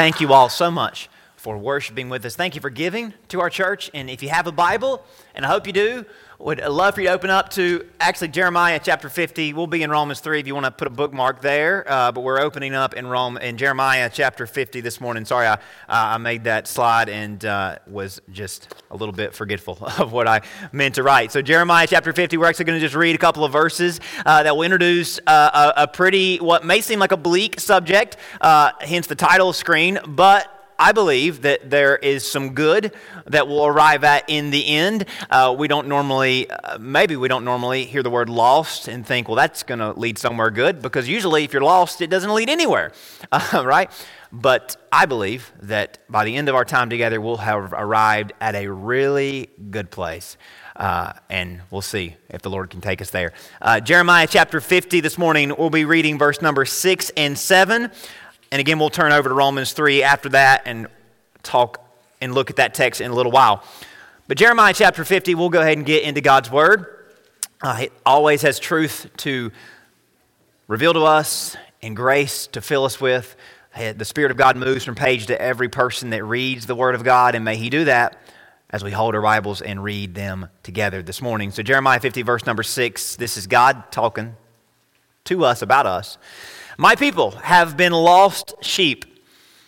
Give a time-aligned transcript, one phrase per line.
[0.00, 2.36] Thank you all so much for worshiping with us.
[2.36, 3.90] Thank you for giving to our church.
[3.94, 5.02] And if you have a Bible,
[5.34, 6.04] and I hope you do,
[6.38, 9.54] would love for you to open up to actually Jeremiah chapter 50.
[9.54, 11.90] We'll be in Romans 3 if you want to put a bookmark there.
[11.90, 15.24] Uh, but we're opening up in Rome in Jeremiah chapter 50 this morning.
[15.24, 15.56] Sorry, I, uh,
[15.88, 20.42] I made that slide and uh, was just a little bit forgetful of what I
[20.72, 21.32] meant to write.
[21.32, 24.42] So Jeremiah chapter 50, we're actually going to just read a couple of verses uh,
[24.42, 28.72] that will introduce uh, a, a, pretty, what may seem like a bleak subject, uh,
[28.82, 32.94] hence the title screen, but I believe that there is some good
[33.26, 35.04] that we'll arrive at in the end.
[35.28, 39.28] Uh, we don't normally, uh, maybe we don't normally hear the word lost and think,
[39.28, 42.48] well, that's going to lead somewhere good, because usually if you're lost, it doesn't lead
[42.48, 42.92] anywhere,
[43.32, 43.90] uh, right?
[44.32, 48.54] But I believe that by the end of our time together, we'll have arrived at
[48.54, 50.38] a really good place.
[50.76, 53.34] Uh, and we'll see if the Lord can take us there.
[53.60, 57.90] Uh, Jeremiah chapter 50 this morning, we'll be reading verse number 6 and 7.
[58.52, 60.88] And again, we'll turn over to Romans 3 after that and
[61.42, 61.86] talk
[62.20, 63.62] and look at that text in a little while.
[64.26, 66.86] But Jeremiah chapter 50, we'll go ahead and get into God's Word.
[67.62, 69.52] Uh, it always has truth to
[70.66, 73.36] reveal to us and grace to fill us with.
[73.76, 77.04] The Spirit of God moves from page to every person that reads the Word of
[77.04, 78.20] God, and may He do that
[78.70, 81.50] as we hold our Bibles and read them together this morning.
[81.50, 84.36] So, Jeremiah 50, verse number 6, this is God talking
[85.24, 86.18] to us about us.
[86.80, 89.04] My people have been lost sheep.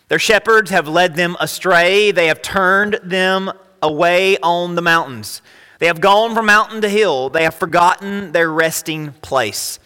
[0.08, 2.10] Their shepherds have led them astray.
[2.10, 5.42] They have turned them away on the mountains.
[5.78, 7.28] They have gone from mountain to hill.
[7.28, 9.78] They have forgotten their resting place.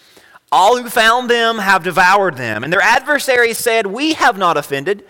[0.53, 2.63] All who found them have devoured them.
[2.63, 5.05] And their adversaries said, We have not offended,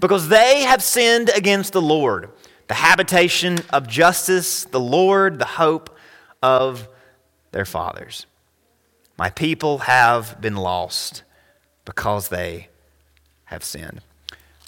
[0.00, 2.30] because they have sinned against the Lord,
[2.68, 5.94] the habitation of justice, the Lord, the hope
[6.42, 6.88] of
[7.52, 8.24] their fathers.
[9.18, 11.24] My people have been lost
[11.88, 12.68] because they
[13.44, 14.02] have sinned.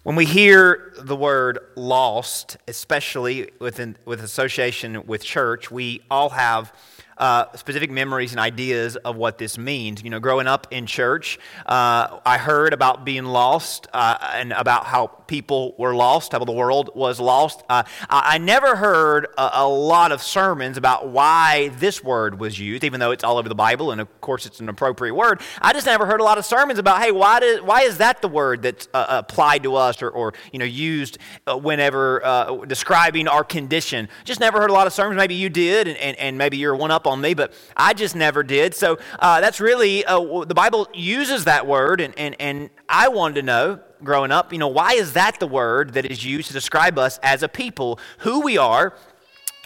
[0.05, 6.73] When we hear the word lost, especially within, with association with church, we all have
[7.21, 10.03] uh, specific memories and ideas of what this means.
[10.03, 14.87] You know, growing up in church, uh, I heard about being lost uh, and about
[14.87, 17.63] how people were lost, how the world was lost.
[17.69, 22.59] Uh, I, I, never heard a, a, lot of sermons about why this word was
[22.59, 25.41] used, even though it's all over the Bible, and of course it's an appropriate word.
[25.61, 28.23] I just never heard a lot of sermons about, hey, why, did, why is that
[28.23, 33.29] the word that's uh, applied to us or, or you know, used uh, whenever describing
[33.29, 34.09] our condition?
[34.25, 35.19] Just never heard a lot of sermons.
[35.19, 38.17] Maybe you did, and, and, and maybe you're one up on me, but I just
[38.17, 38.75] never did.
[38.75, 43.35] So uh, that's really, uh, the Bible uses that word, and, and, and I wanted
[43.37, 46.53] to know growing up, you know, why is that the word that is used to
[46.53, 48.95] describe us as a people, who we are,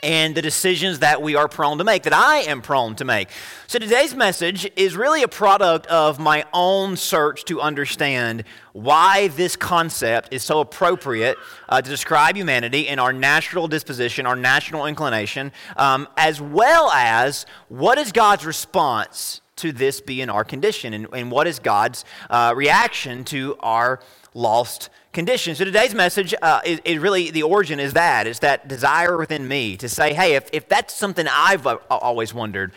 [0.04, 3.30] and the decisions that we are prone to make, that I am prone to make.
[3.66, 8.44] So today's message is really a product of my own search to understand
[8.74, 11.38] why this concept is so appropriate
[11.68, 17.46] uh, to describe humanity in our natural disposition, our national inclination, um, as well as
[17.68, 22.52] what is God's response to this being our condition, and, and what is God's uh,
[22.56, 24.00] reaction to our
[24.34, 25.54] lost condition.
[25.54, 29.46] So today's message uh, is, is, really the origin is that is that desire within
[29.46, 32.72] me to say, hey, if, if that's something I've uh, always wondered,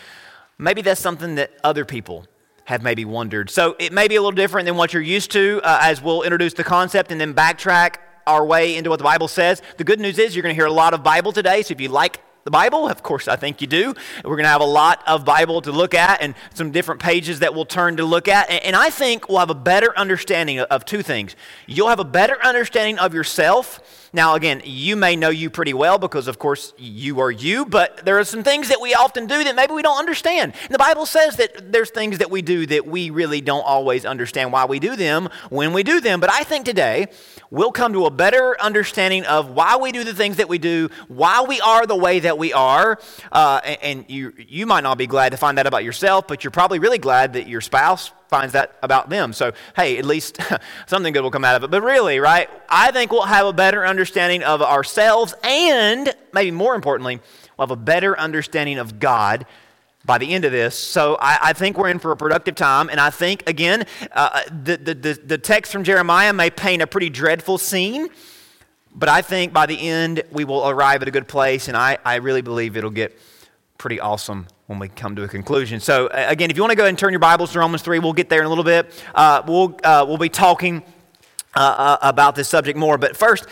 [0.57, 2.27] maybe that's something that other people
[2.65, 3.49] have maybe wondered.
[3.49, 6.23] So it may be a little different than what you're used to uh, as we'll
[6.23, 7.95] introduce the concept and then backtrack
[8.27, 9.61] our way into what the Bible says.
[9.77, 11.61] The good news is you're going to hear a lot of Bible today.
[11.63, 12.87] So if you like the Bible?
[12.87, 13.93] Of course, I think you do.
[14.23, 17.39] We're going to have a lot of Bible to look at and some different pages
[17.39, 18.49] that we'll turn to look at.
[18.49, 21.35] And I think we'll have a better understanding of two things.
[21.65, 25.97] You'll have a better understanding of yourself now, again, you may know you pretty well
[25.97, 29.43] because, of course, you are you, but there are some things that we often do
[29.43, 30.53] that maybe we don't understand.
[30.63, 34.05] And the Bible says that there's things that we do that we really don't always
[34.05, 36.19] understand why we do them when we do them.
[36.19, 37.07] But I think today
[37.51, 40.89] we'll come to a better understanding of why we do the things that we do,
[41.07, 42.99] why we are the way that we are.
[43.31, 46.51] Uh, and, you, you might not be glad to find that about yourself, but you're
[46.51, 49.33] probably really glad that your spouse finds that about them.
[49.33, 50.39] So, hey, at least
[50.87, 51.71] something good will come out of it.
[51.71, 56.75] But really, right, I think we'll have a better understanding of ourselves and, maybe more
[56.75, 57.19] importantly,
[57.57, 59.45] we'll have a better understanding of God
[60.05, 60.75] by the end of this.
[60.75, 62.89] So I, I, think we're in for a productive time.
[62.89, 66.87] And I think, again, uh, the, the, the, the text from Jeremiah may paint a
[66.87, 68.07] pretty dreadful scene.
[68.95, 71.67] But I think by the end, we will arrive at a good place.
[71.67, 73.19] And I, I really believe it'll get
[73.77, 75.79] pretty awesome when we come to a conclusion.
[75.79, 78.13] So, again, if you want to go and turn your Bibles to Romans 3, we'll
[78.13, 78.91] get there in a little bit.
[79.13, 80.83] Uh, we'll, uh, we'll be talking
[81.55, 82.97] uh, uh, about this subject more.
[82.97, 83.45] But first,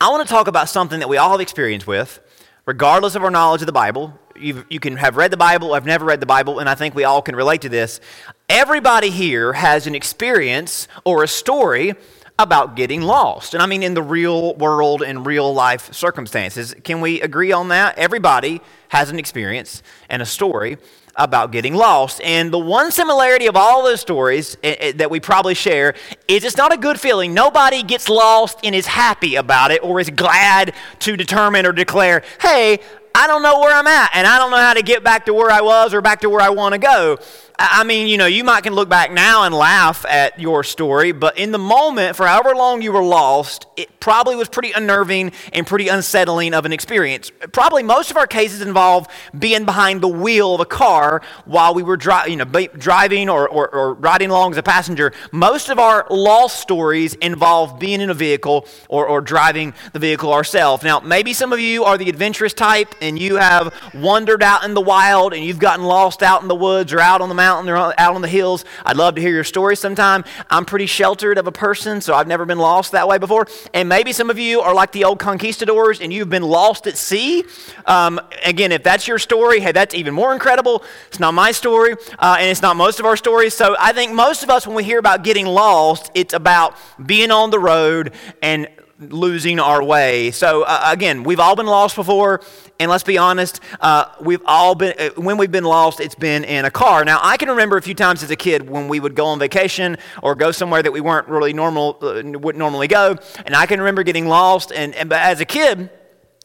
[0.00, 2.20] I want to talk about something that we all have experience with,
[2.66, 4.18] regardless of our knowledge of the Bible.
[4.36, 6.94] You've, you can have read the Bible, I've never read the Bible, and I think
[6.94, 8.00] we all can relate to this.
[8.48, 11.94] Everybody here has an experience or a story
[12.38, 13.54] about getting lost.
[13.54, 16.74] And I mean, in the real world and real life circumstances.
[16.82, 17.96] Can we agree on that?
[17.96, 20.78] Everybody has an experience and a story
[21.16, 22.20] about getting lost.
[22.22, 25.94] And the one similarity of all those stories eh, eh, that we probably share
[26.26, 27.34] is it's not a good feeling.
[27.34, 32.24] Nobody gets lost and is happy about it or is glad to determine or declare,
[32.40, 32.80] hey,
[33.14, 35.34] I don't know where I'm at and I don't know how to get back to
[35.34, 37.18] where I was or back to where I want to go.
[37.56, 41.12] I mean, you know, you might can look back now and laugh at your story,
[41.12, 45.30] but in the moment, for however long you were lost, it probably was pretty unnerving
[45.52, 47.30] and pretty unsettling of an experience.
[47.52, 49.06] Probably most of our cases involve
[49.38, 53.48] being behind the wheel of a car while we were dri- you know, driving or,
[53.48, 55.12] or, or riding along as a passenger.
[55.30, 60.32] Most of our lost stories involve being in a vehicle or, or driving the vehicle
[60.32, 60.82] ourselves.
[60.82, 64.74] Now, maybe some of you are the adventurous type and you have wandered out in
[64.74, 67.43] the wild and you've gotten lost out in the woods or out on the mountain
[67.44, 68.64] or out on the hills.
[68.84, 70.24] I'd love to hear your story sometime.
[70.50, 73.46] I'm pretty sheltered of a person, so I've never been lost that way before.
[73.72, 76.96] And maybe some of you are like the old conquistadors and you've been lost at
[76.96, 77.44] sea.
[77.86, 80.82] Um, again, if that's your story, hey, that's even more incredible.
[81.08, 83.54] It's not my story, uh, and it's not most of our stories.
[83.54, 87.30] So I think most of us, when we hear about getting lost, it's about being
[87.30, 88.12] on the road
[88.42, 88.68] and
[89.00, 90.30] losing our way.
[90.30, 92.40] So, uh, again, we've all been lost before,
[92.78, 96.44] and let's be honest, uh, we've all been, uh, when we've been lost, it's been
[96.44, 97.04] in a car.
[97.04, 99.38] Now, I can remember a few times as a kid when we would go on
[99.38, 103.66] vacation or go somewhere that we weren't really normal, uh, wouldn't normally go, and I
[103.66, 105.90] can remember getting lost, and, and but as a kid,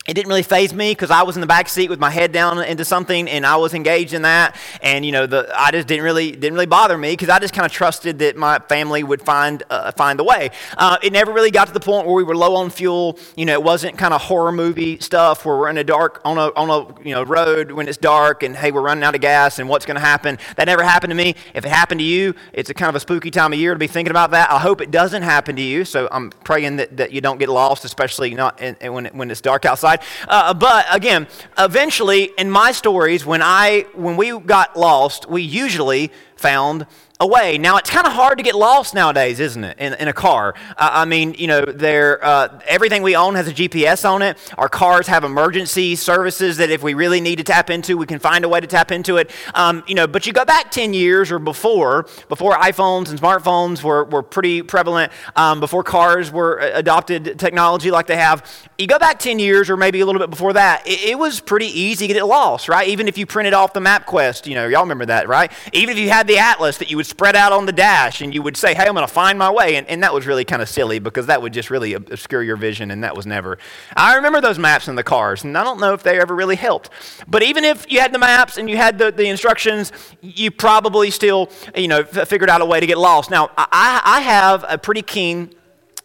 [0.08, 2.32] it didn't really faze me because I was in the back seat with my head
[2.32, 4.56] down into something and I was engaged in that.
[4.82, 7.54] And you know, the I just didn't really didn't really bother me because I just
[7.54, 10.50] kind of trusted that my family would find uh, find the way.
[10.78, 13.20] Uh, it never really got to the point where we were low on fuel.
[13.36, 16.40] You know, it wasn't kind of horror movie stuff where we're in a dark on
[16.40, 19.22] a on a you know road when it's dark and hey we're running out of
[19.22, 20.40] gas and what's going to happen.
[20.56, 21.36] That never happened to me.
[21.54, 23.80] If it happened to you, it's a kind of a spooky time of year to
[23.80, 24.50] be thinking about that.
[24.50, 25.86] I hope it doesn't happen to you.
[25.86, 29.30] So I'm praying that, that you don't get lost, especially not in, in when when
[29.30, 29.99] it's dark outside.
[30.28, 36.12] Uh, but again, eventually in my stories, when I when we got lost, we usually
[36.36, 36.86] found
[37.22, 37.58] away.
[37.58, 40.54] Now, it's kind of hard to get lost nowadays, isn't it, in, in a car?
[40.78, 44.38] Uh, I mean, you know, uh, everything we own has a GPS on it.
[44.58, 48.20] Our cars have emergency services that if we really need to tap into, we can
[48.20, 49.32] find a way to tap into it.
[49.54, 53.84] Um, you know, but you go back 10 years or before, before iPhones and smartphones
[53.84, 58.98] were, were pretty prevalent, um, before cars were adopted technology like they have, you go
[58.98, 62.08] back 10 years or maybe a little bit before that, it, it was pretty easy
[62.08, 62.88] to get lost, right?
[62.88, 65.52] Even if you printed off the MapQuest, you know, y'all remember that, right?
[65.74, 68.34] Even if you had the atlas that you would spread out on the dash and
[68.34, 69.76] you would say, hey, I'm going to find my way.
[69.76, 72.56] And, and that was really kind of silly because that would just really obscure your
[72.56, 73.58] vision, and that was never.
[73.96, 76.56] I remember those maps in the cars, and I don't know if they ever really
[76.56, 76.90] helped.
[77.28, 79.92] But even if you had the maps and you had the, the instructions,
[80.22, 83.30] you probably still, you know, figured out a way to get lost.
[83.30, 85.54] Now, I, I have a pretty keen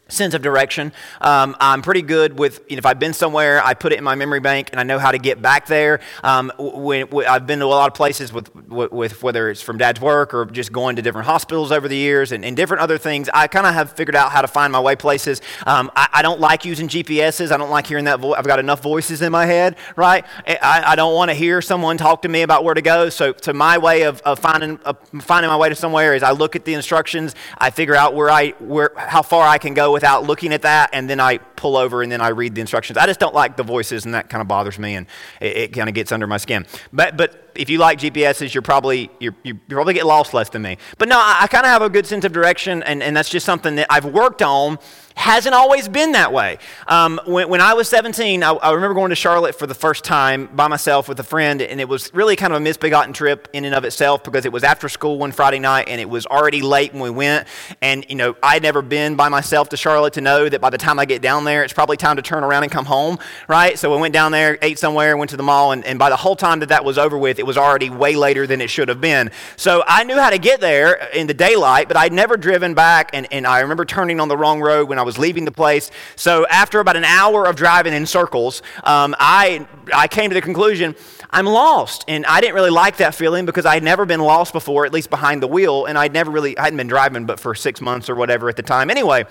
[0.09, 0.93] sense of direction.
[1.21, 4.05] Um, I'm pretty good with, you know, if I've been somewhere, I put it in
[4.05, 6.01] my memory bank and I know how to get back there.
[6.23, 9.79] Um, when, when I've been to a lot of places with, with, whether it's from
[9.79, 12.99] dad's work or just going to different hospitals over the years and, and different other
[12.99, 15.41] things, I kind of have figured out how to find my way places.
[15.67, 17.50] Um, I, I, don't like using GPSs.
[17.50, 18.37] I don't like hearing that voice.
[18.39, 20.25] I've got enough voices in my head, right?
[20.47, 23.09] I, I don't want to hear someone talk to me about where to go.
[23.09, 24.79] So, so my way of, of finding,
[25.21, 28.31] finding my way to somewhere is I look at the instructions, I figure out where
[28.31, 31.76] I, where, how far I can go without looking at that, and then I pull
[31.76, 32.99] over and then I read the instructions.
[32.99, 35.07] I just don't like the voices, and that kind of bothers me, and
[35.40, 36.66] it, it kind of gets under my skin.
[36.92, 40.62] But, but if you like GPSs, you're probably, you're, you probably get lost less than
[40.62, 40.76] me.
[40.99, 43.30] But no, I, I kind of have a good sense of direction, and, and that's
[43.30, 44.78] just something that I've worked on
[45.14, 46.59] hasn't always been that way.
[46.88, 50.04] Um, when, when, I was 17, I, I, remember going to Charlotte for the first
[50.04, 53.49] time by myself with a friend, and it was really kind of a misbegotten trip
[53.52, 56.26] in and of itself because it was after school one Friday night, and it was
[56.26, 57.47] already late when we went.
[57.80, 60.78] And, you know, I'd never been by myself to Charlotte to know that by the
[60.78, 63.78] time I get down there, it's probably time to turn around and come home, right?
[63.78, 66.16] So we went down there, ate somewhere, went to the mall, and, and by the
[66.16, 68.88] whole time that that was over with, it was already way later than it should
[68.88, 69.30] have been.
[69.56, 73.11] So I knew how to get there in the daylight, but I'd never driven back,
[73.12, 75.90] and, and I remember turning on the wrong road when I was leaving the place.
[76.16, 80.42] So after about an hour of driving in circles, um, I, I came to the
[80.42, 80.96] conclusion
[81.30, 82.04] I'm lost.
[82.06, 84.92] And I didn't really like that feeling because I had never been lost before, at
[84.92, 87.80] least behind the wheel, and I'd never really, I hadn't been driving but for six
[87.80, 88.90] months or whatever at the time.
[88.90, 89.25] Anyway,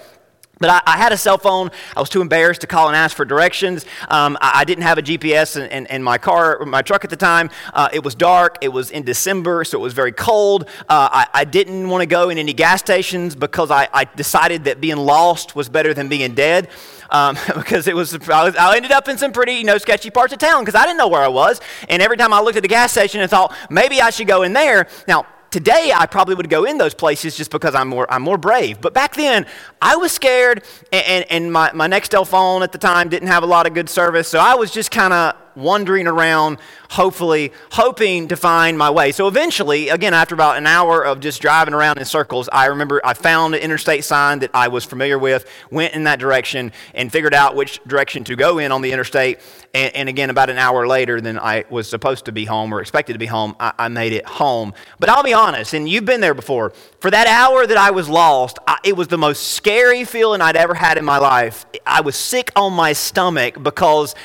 [0.64, 1.72] but I, I, had a cell phone.
[1.94, 3.86] I was too embarrassed to call and ask for directions.
[4.08, 7.10] Um, I, I, didn't have a GPS in, in, in, my car, my truck at
[7.10, 7.50] the time.
[7.74, 8.60] Uh, it was dark.
[8.62, 10.70] It was in December, so it was very cold.
[10.88, 14.80] Uh, I, I, didn't want to go in any gas stations because I, decided that
[14.80, 16.70] being lost was better than being dead.
[17.10, 20.12] Um, because it was, I, was, I ended up in some pretty, you know, sketchy
[20.12, 21.60] parts of town because I didn't know where I was.
[21.90, 24.44] And every time I looked at the gas station, I thought maybe I should go
[24.44, 24.88] in there.
[25.10, 28.40] Now, today I probably would go in those places just because I'm more, I'm more
[28.40, 28.82] brave.
[28.82, 29.46] But back then,
[29.82, 33.44] I was scared, and, and, and my, my Nextel phone at the time didn't have
[33.44, 36.58] a lot of good service, so I was just kind of wandering around,
[36.90, 39.12] hopefully, hoping to find my way.
[39.12, 43.02] So eventually, again, after about an hour of just driving around in circles, I remember
[43.04, 47.12] I found an interstate sign that I was familiar with, went in that direction, and
[47.12, 49.40] figured out which direction to go in on the interstate.
[49.74, 52.82] And, and again, about an hour later than I was supposed to be home or
[52.82, 54.74] expected to be home, I, I, made it home.
[55.00, 58.08] But I'll be honest, and you've been there before, for that hour that I was
[58.10, 61.66] lost, I, it was the most scary feeling I'd ever had in my life.
[61.86, 64.16] I was sick on my stomach because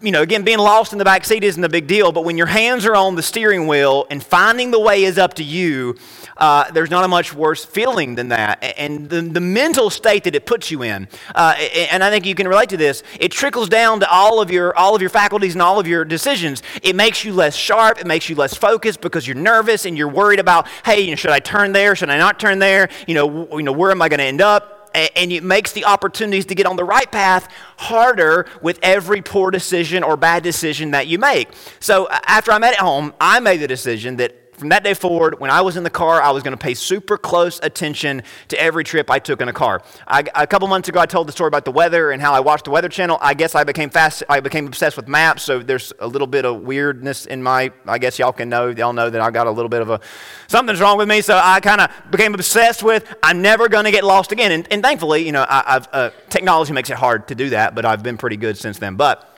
[0.00, 2.38] you know, again, being lost in the back seat isn't a big deal, but when
[2.38, 5.96] your hands are on the steering wheel and finding the way is up to you,
[6.36, 8.62] uh, there's not a much worse feeling than that.
[8.78, 11.54] And the, the mental state that it puts you in, uh,
[11.90, 14.76] and I think you can relate to this, it trickles down to all of your
[14.76, 16.62] all of your faculties and all of your decisions.
[16.82, 17.98] It makes you less sharp.
[18.00, 21.16] It makes you less focused because you're nervous and you're worried about, hey, you know,
[21.16, 21.96] should I turn there?
[21.96, 22.88] Should I not turn there?
[23.08, 24.81] You know, you know, where am I going to end up?
[24.94, 29.50] And it makes the opportunities to get on the right path harder with every poor
[29.50, 31.48] decision or bad decision that you make.
[31.80, 35.40] So after I met it home, I made the decision that from that day forward,
[35.40, 38.62] when I was in the car, I was going to pay super close attention to
[38.62, 39.82] every trip I took in a car.
[40.06, 42.38] I, a couple months ago, I told the story about the weather and how I
[42.38, 43.18] watched the Weather Channel.
[43.20, 44.22] I guess I became fast.
[44.28, 45.42] I became obsessed with maps.
[45.42, 47.72] So there's a little bit of weirdness in my.
[47.88, 48.68] I guess y'all can know.
[48.68, 50.00] Y'all know that I got a little bit of a
[50.46, 51.22] something's wrong with me.
[51.22, 53.12] So I kind of became obsessed with.
[53.20, 54.52] I'm never going to get lost again.
[54.52, 57.84] And, and thankfully, you know, I, uh, technology makes it hard to do that, but
[57.84, 58.94] I've been pretty good since then.
[58.94, 59.28] But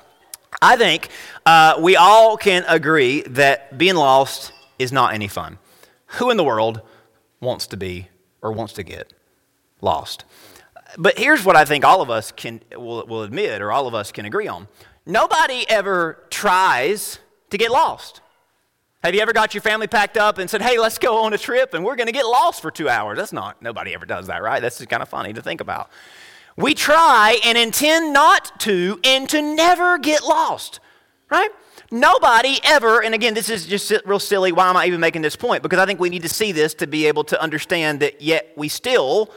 [0.61, 1.09] I think
[1.47, 5.59] uh, we all can agree that being lost is not any fun.
[6.19, 6.81] Who in the world
[7.41, 8.09] wants to be
[8.43, 9.13] or wants to get
[9.81, 10.25] lost?
[10.97, 13.95] But here's what I think all of us can will, will admit, or all of
[13.95, 14.69] us can agree on.
[15.07, 17.19] Nobody ever tries
[17.51, 18.21] to get lost.
[19.03, 21.39] Have you ever got your family packed up and said, hey, let's go on a
[21.39, 23.19] trip and we're going to get lost for two hours?
[23.19, 24.63] That's not, nobody ever does that, right?
[24.63, 25.91] That's just kind of funny to think about.
[26.57, 30.81] We try and intend not to and to never get lost,
[31.31, 31.51] right?
[31.95, 34.51] Nobody ever, and again, this is just real silly.
[34.51, 35.63] Why am I even making this point?
[35.63, 38.53] Because I think we need to see this to be able to understand that yet
[38.57, 39.31] we still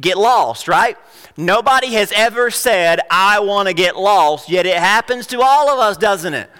[0.00, 0.96] get lost, right?
[1.36, 5.78] Nobody has ever said, I want to get lost, yet it happens to all of
[5.78, 6.50] us, doesn't it?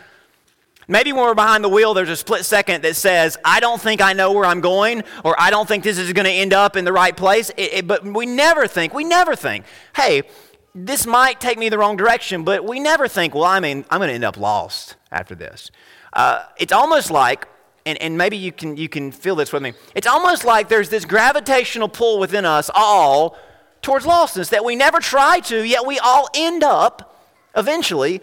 [0.86, 4.00] Maybe when we're behind the wheel, there's a split second that says, I don't think
[4.00, 6.76] I know where I'm going, or I don't think this is going to end up
[6.76, 7.50] in the right place.
[7.56, 9.64] It, it, but we never think, we never think,
[9.96, 10.22] hey,
[10.74, 13.98] this might take me the wrong direction, but we never think, well, I mean, I'm
[13.98, 15.70] going to end up lost after this.
[16.12, 17.46] Uh, it's almost like,
[17.84, 20.88] and, and maybe you can, you can feel this with me, it's almost like there's
[20.88, 23.36] this gravitational pull within us all
[23.82, 27.16] towards lostness that we never try to, yet we all end up
[27.56, 28.22] eventually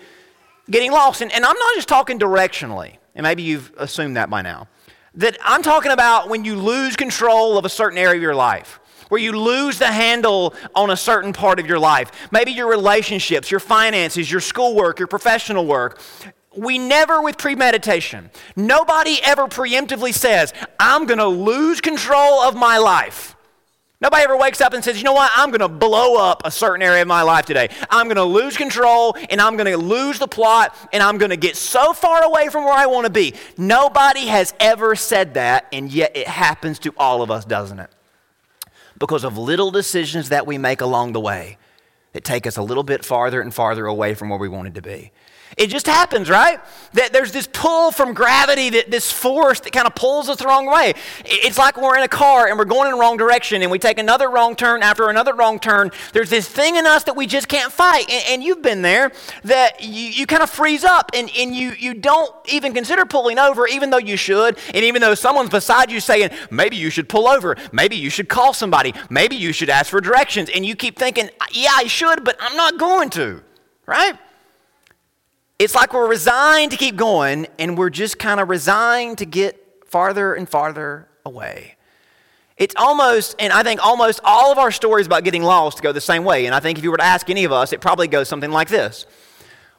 [0.69, 1.21] getting lost.
[1.21, 4.67] And, and I'm not just talking directionally, and maybe you've assumed that by now,
[5.15, 8.78] that I'm talking about when you lose control of a certain area of your life
[9.09, 12.11] where you lose the handle on a certain part of your life.
[12.31, 15.99] Maybe your relationships, your finances, your schoolwork, your professional work.
[16.55, 22.77] We never, with premeditation, nobody ever preemptively says, I'm going to lose control of my
[22.77, 23.35] life.
[24.01, 26.51] Nobody ever wakes up and says, you know what, I'm going to blow up a
[26.51, 27.69] certain area of my life today.
[27.89, 31.31] I'm going to lose control and I'm going to lose the plot and I'm going
[31.31, 33.33] to get so far away from where I want to be.
[33.57, 37.91] Nobody has ever said that, and yet it happens to all of us, doesn't it?
[38.99, 41.57] Because of little decisions that we make along the way
[42.13, 44.81] that take us a little bit farther and farther away from where we wanted to
[44.81, 45.11] be.
[45.59, 46.61] It just happens, right?
[46.93, 50.45] That there's this pull from gravity, that this force that kind of pulls us the
[50.45, 50.93] wrong way.
[51.25, 53.77] It's like we're in a car and we're going in the wrong direction and we
[53.77, 55.91] take another wrong turn after another wrong turn.
[56.13, 58.09] There's this thing in us that we just can't fight.
[58.09, 59.11] And, and you've been there
[59.43, 63.37] that you, you kind of freeze up and, and you, you don't even consider pulling
[63.37, 64.57] over, even though you should.
[64.73, 68.29] And even though someone's beside you saying, maybe you should pull over, maybe you should
[68.29, 70.49] call somebody, maybe you should ask for directions.
[70.55, 73.43] And you keep thinking, yeah, I should, but I'm not going to,
[73.85, 74.17] right?
[75.59, 79.83] It's like we're resigned to keep going and we're just kind of resigned to get
[79.85, 81.75] farther and farther away.
[82.55, 85.99] It's almost, and I think almost all of our stories about getting lost go the
[85.99, 86.45] same way.
[86.45, 88.51] And I think if you were to ask any of us, it probably goes something
[88.51, 89.05] like this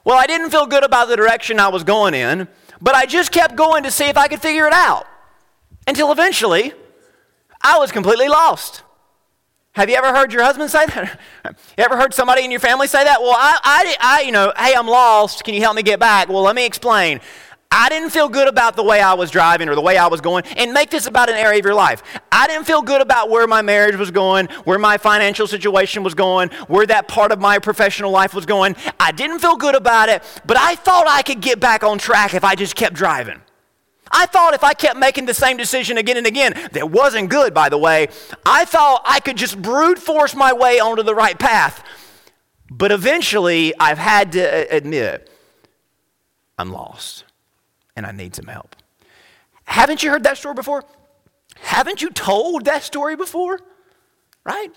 [0.04, 2.46] Well, I didn't feel good about the direction I was going in,
[2.82, 5.06] but I just kept going to see if I could figure it out
[5.86, 6.74] until eventually
[7.62, 8.82] I was completely lost.
[9.74, 11.20] Have you ever heard your husband say that?
[11.44, 13.20] you ever heard somebody in your family say that?
[13.20, 15.44] Well, I, I, I, you know, hey, I'm lost.
[15.44, 16.28] Can you help me get back?
[16.28, 17.20] Well, let me explain.
[17.72, 20.20] I didn't feel good about the way I was driving or the way I was
[20.20, 20.44] going.
[20.56, 22.02] And make this about an area of your life.
[22.32, 26.14] I didn't feel good about where my marriage was going, where my financial situation was
[26.14, 28.74] going, where that part of my professional life was going.
[28.98, 32.34] I didn't feel good about it, but I thought I could get back on track
[32.34, 33.40] if I just kept driving.
[34.10, 37.54] I thought if I kept making the same decision again and again, that wasn't good,
[37.54, 38.08] by the way,
[38.44, 41.84] I thought I could just brute force my way onto the right path.
[42.70, 45.30] But eventually, I've had to uh, admit,
[46.58, 47.24] I'm lost
[47.96, 48.76] and I need some help.
[49.64, 50.84] Haven't you heard that story before?
[51.56, 53.60] Haven't you told that story before?
[54.44, 54.70] Right?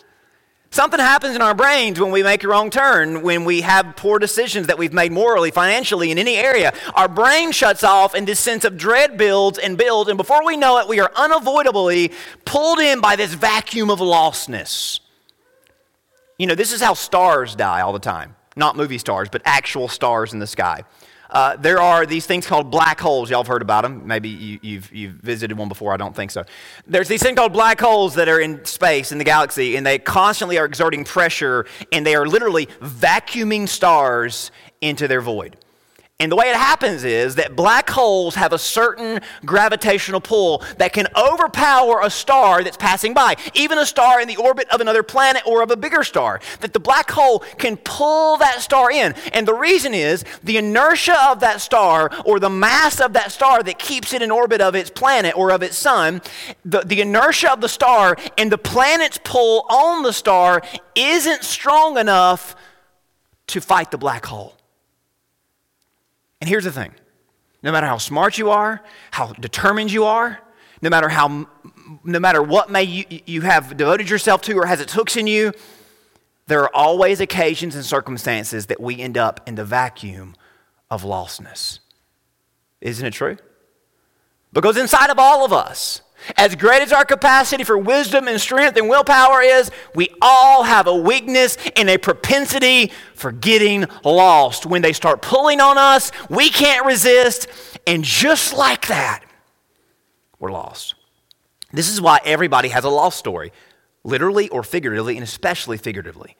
[0.73, 4.17] Something happens in our brains when we make a wrong turn, when we have poor
[4.17, 6.73] decisions that we've made morally, financially, in any area.
[6.95, 10.57] Our brain shuts off and this sense of dread builds and builds, and before we
[10.57, 12.11] know it, we are unavoidably
[12.43, 14.99] pulled in by this vacuum of lostness.
[16.39, 18.35] You know, this is how stars die all the time.
[18.55, 20.85] Not movie stars, but actual stars in the sky.
[21.33, 23.29] Uh, there are these things called black holes.
[23.29, 24.05] Y'all have heard about them.
[24.05, 25.91] Maybe you, have you've, you've visited one before.
[25.91, 26.45] I don't think so.
[26.85, 29.97] There's these things called black holes that are in space, in the galaxy, and they
[29.97, 35.57] constantly are exerting pressure, and they are literally vacuuming stars into their void.
[36.23, 40.93] And the way it happens is that black holes have a certain gravitational pull that
[40.93, 45.03] can overpower a star that's passing by, even a star in the orbit of another
[45.03, 46.39] planet or of a bigger star.
[46.61, 49.13] That the black hole can pull that star in.
[49.33, 53.61] And the reason is the inertia of that star or the mass of that star
[53.61, 56.21] that keeps it in orbit of its planet or of its sun,
[56.63, 60.61] the, the inertia of the star and the planet's pull on the star
[60.95, 62.55] isn't strong enough
[63.47, 64.55] to fight the black hole.
[66.43, 66.91] And here's the thing
[67.61, 70.41] no matter how smart you are, how determined you are,
[70.81, 71.47] no matter how
[72.03, 75.25] no matter what may you, you have devoted yourself to or has its hooks in
[75.25, 75.53] you,
[76.47, 80.35] there are always occasions and circumstances that we end up in the vacuum
[80.91, 81.79] of lostness.
[82.81, 83.37] Isn't it true?
[84.51, 86.01] Because inside of all of us,
[86.37, 90.87] as great as our capacity for wisdom and strength and willpower is, we all have
[90.87, 94.65] a weakness and a propensity for getting lost.
[94.65, 97.47] When they start pulling on us, we can't resist,
[97.87, 99.23] and just like that,
[100.39, 100.95] we're lost.
[101.71, 103.51] This is why everybody has a lost story,
[104.03, 106.35] literally or figuratively, and especially figuratively.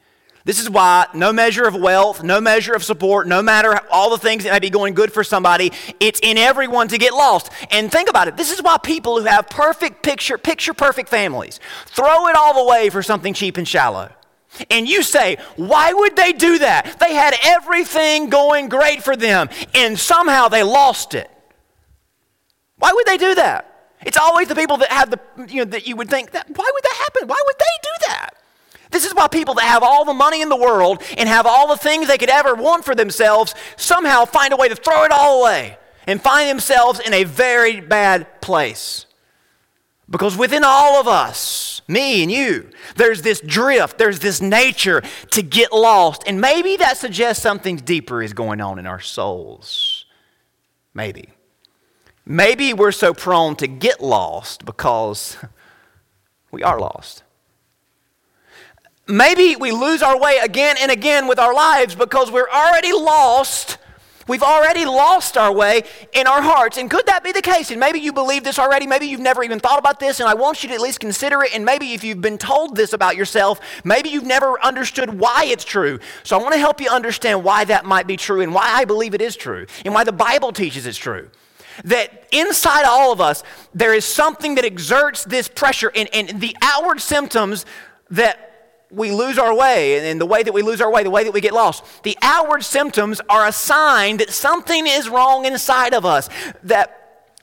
[0.46, 4.18] This is why no measure of wealth, no measure of support, no matter all the
[4.18, 7.50] things that may be going good for somebody, it's in everyone to get lost.
[7.70, 8.36] And think about it.
[8.36, 12.90] This is why people who have perfect picture, picture perfect families throw it all away
[12.90, 14.12] for something cheap and shallow.
[14.70, 17.00] And you say, why would they do that?
[17.00, 21.28] They had everything going great for them, and somehow they lost it.
[22.76, 23.94] Why would they do that?
[24.04, 26.70] It's always the people that have the, you know, that you would think that, why
[26.72, 27.28] would that happen?
[27.28, 28.30] Why would they do that?
[28.94, 31.66] This is why people that have all the money in the world and have all
[31.66, 35.10] the things they could ever want for themselves somehow find a way to throw it
[35.10, 35.76] all away
[36.06, 39.06] and find themselves in a very bad place.
[40.08, 45.02] Because within all of us, me and you, there's this drift, there's this nature
[45.32, 46.22] to get lost.
[46.28, 50.06] And maybe that suggests something deeper is going on in our souls.
[50.94, 51.30] Maybe.
[52.24, 55.36] Maybe we're so prone to get lost because
[56.52, 57.23] we are lost.
[59.06, 63.76] Maybe we lose our way again and again with our lives because we're already lost.
[64.26, 65.82] We've already lost our way
[66.14, 66.78] in our hearts.
[66.78, 67.70] And could that be the case?
[67.70, 68.86] And maybe you believe this already.
[68.86, 70.20] Maybe you've never even thought about this.
[70.20, 71.54] And I want you to at least consider it.
[71.54, 75.64] And maybe if you've been told this about yourself, maybe you've never understood why it's
[75.64, 75.98] true.
[76.22, 78.86] So I want to help you understand why that might be true and why I
[78.86, 81.28] believe it is true and why the Bible teaches it's true.
[81.84, 83.42] That inside all of us,
[83.74, 85.92] there is something that exerts this pressure.
[85.94, 87.66] And, and the outward symptoms
[88.08, 88.53] that
[88.94, 91.32] we lose our way and the way that we lose our way, the way that
[91.32, 91.84] we get lost.
[92.02, 96.28] The outward symptoms are a sign that something is wrong inside of us,
[96.64, 97.00] that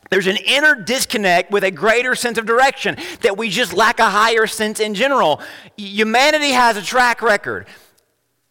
[0.09, 4.09] there's an inner disconnect with a greater sense of direction, that we just lack a
[4.09, 5.41] higher sense in general.
[5.77, 7.65] Humanity has a track record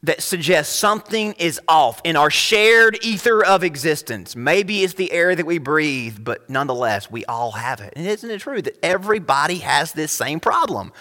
[0.02, 4.34] that suggests something is off in our shared ether of existence.
[4.34, 7.92] Maybe it's the air that we breathe, but nonetheless, we all have it.
[7.94, 10.92] And isn't it true that everybody has this same problem?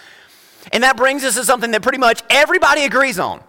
[0.72, 3.42] And that brings us to something that pretty much everybody agrees on.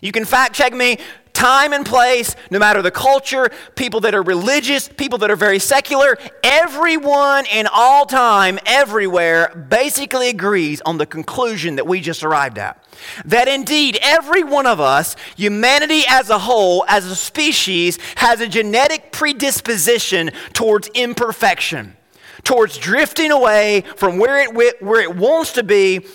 [0.00, 0.98] You can fact check me
[1.36, 5.58] time and place, no matter the culture, people that are religious, people that are very
[5.58, 12.56] secular, everyone in all time, everywhere, basically agrees on the conclusion that we just arrived
[12.56, 12.82] at.
[13.26, 18.48] That indeed, every one of us, humanity as a whole, as a species, has a
[18.48, 21.98] genetic predisposition towards imperfection,
[22.44, 26.06] towards drifting away from where it, where it wants to be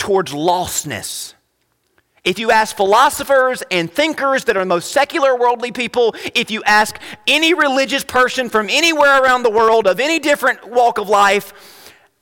[0.00, 1.34] towards lostness.
[2.24, 6.62] If you ask philosophers and thinkers that are the most secular worldly people, if you
[6.64, 11.52] ask any religious person from anywhere around the world of any different walk of life,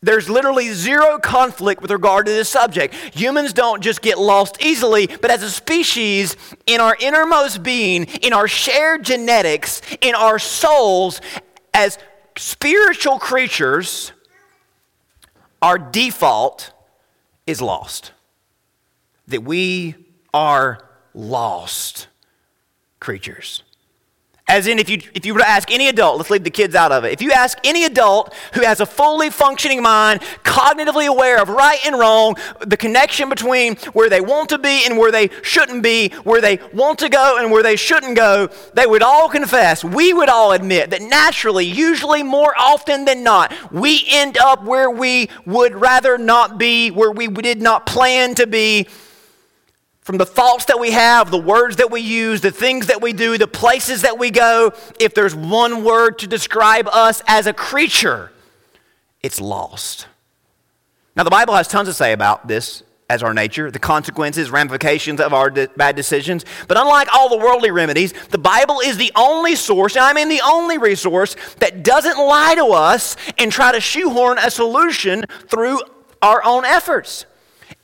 [0.03, 2.95] there's literally zero conflict with regard to this subject.
[3.15, 6.37] Humans don't just get lost easily, but as a species,
[6.67, 11.21] in our innermost being, in our shared genetics, in our souls,
[11.75, 11.99] as
[12.37, 14.13] spiritual creatures,
[15.61, 16.73] our default
[17.49, 18.13] is lost.
[19.27, 19.97] That we
[20.33, 22.07] are lost
[23.01, 23.65] creatures.
[24.49, 26.75] As in, if you, if you were to ask any adult, let's leave the kids
[26.75, 27.13] out of it.
[27.13, 31.79] If you ask any adult who has a fully functioning mind, cognitively aware of right
[31.85, 36.09] and wrong, the connection between where they want to be and where they shouldn't be,
[36.25, 40.15] where they want to go and where they shouldn't go, they would all confess, we
[40.15, 45.29] would all admit that naturally, usually more often than not, we end up where we
[45.45, 48.89] would rather not be, where we did not plan to be
[50.09, 53.13] from the thoughts that we have, the words that we use, the things that we
[53.13, 57.53] do, the places that we go, if there's one word to describe us as a
[57.53, 58.33] creature,
[59.23, 60.07] it's lost.
[61.15, 65.21] Now, the Bible has tons to say about this as our nature, the consequences, ramifications
[65.21, 66.47] of our de- bad decisions.
[66.69, 70.31] But unlike all the worldly remedies, the Bible is the only source, and I mean
[70.31, 75.83] the only resource, that doesn't lie to us and try to shoehorn a solution through
[76.23, 77.27] our own efforts.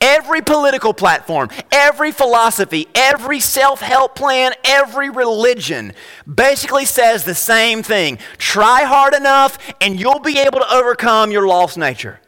[0.05, 5.95] Every political platform, every philosophy, every self help plan, every religion
[6.33, 8.19] basically says the same thing.
[8.37, 12.21] Try hard enough, and you'll be able to overcome your lost nature.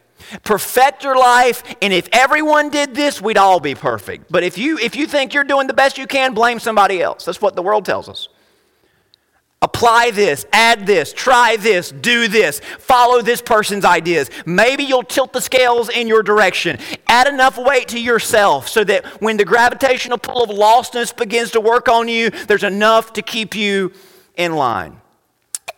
[0.43, 4.31] Perfect your life, and if everyone did this, we'd all be perfect.
[4.31, 7.25] But if you, if you think you're doing the best you can, blame somebody else.
[7.25, 8.27] That's what the world tells us.
[9.63, 14.29] Apply this, add this, try this, do this, follow this person's ideas.
[14.45, 16.77] Maybe you'll tilt the scales in your direction.
[17.07, 21.61] Add enough weight to yourself so that when the gravitational pull of lostness begins to
[21.61, 23.93] work on you, there's enough to keep you
[24.35, 25.01] in line.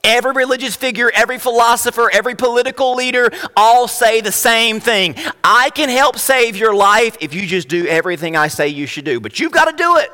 [0.04, 5.16] Every religious figure, every philosopher, every political leader all say the same thing.
[5.42, 9.06] I can help save your life if you just do everything I say you should
[9.06, 10.12] do, but you've got to do it.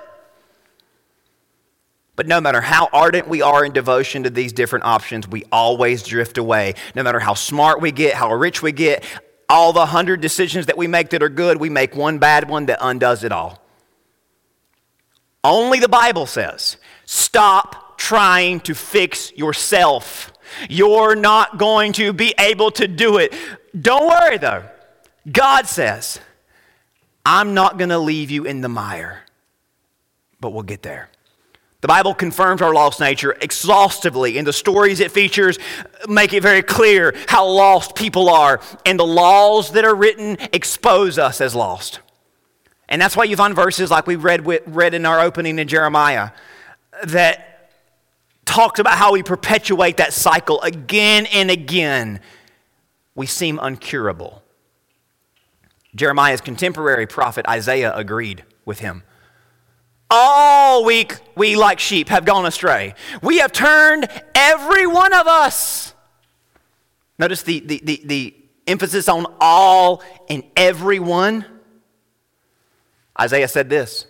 [2.15, 6.03] But no matter how ardent we are in devotion to these different options, we always
[6.03, 6.75] drift away.
[6.95, 9.03] No matter how smart we get, how rich we get,
[9.49, 12.67] all the hundred decisions that we make that are good, we make one bad one
[12.67, 13.61] that undoes it all.
[15.43, 20.31] Only the Bible says stop trying to fix yourself.
[20.69, 23.33] You're not going to be able to do it.
[23.79, 24.63] Don't worry though.
[25.29, 26.19] God says,
[27.25, 29.23] I'm not going to leave you in the mire,
[30.39, 31.09] but we'll get there.
[31.85, 35.59] The Bible confirms our lost nature exhaustively, and the stories it features
[36.07, 41.19] make it very clear how lost people are, and the laws that are written expose
[41.19, 41.99] us as lost.
[42.89, 46.31] And that's why you find verses like we read, read in our opening in Jeremiah
[47.03, 47.69] that
[48.45, 52.19] talks about how we perpetuate that cycle again and again.
[53.13, 54.41] We seem uncurable.
[55.93, 59.03] Jeremiah's contemporary prophet Isaiah agreed with him.
[60.09, 62.93] All week we, like sheep, have gone astray.
[63.21, 65.93] We have turned every one of us.
[67.17, 68.35] Notice the, the, the, the
[68.67, 71.45] emphasis on all and everyone.
[73.19, 74.05] Isaiah said this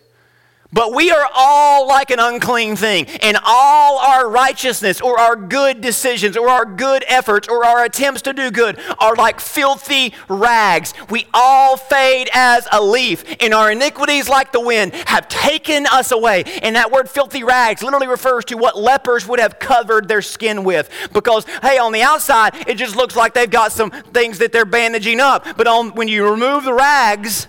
[0.76, 5.80] but we are all like an unclean thing, and all our righteousness or our good
[5.80, 10.94] decisions or our good efforts or our attempts to do good are like filthy rags.
[11.10, 16.12] We all fade as a leaf, and our iniquities, like the wind, have taken us
[16.12, 16.44] away.
[16.62, 20.66] And that word filthy rags literally refers to what lepers would have covered their skin
[20.66, 20.90] with.
[21.14, 24.66] Because, hey, on the outside, it just looks like they've got some things that they're
[24.66, 25.46] bandaging up.
[25.56, 27.48] But on, when you remove the rags,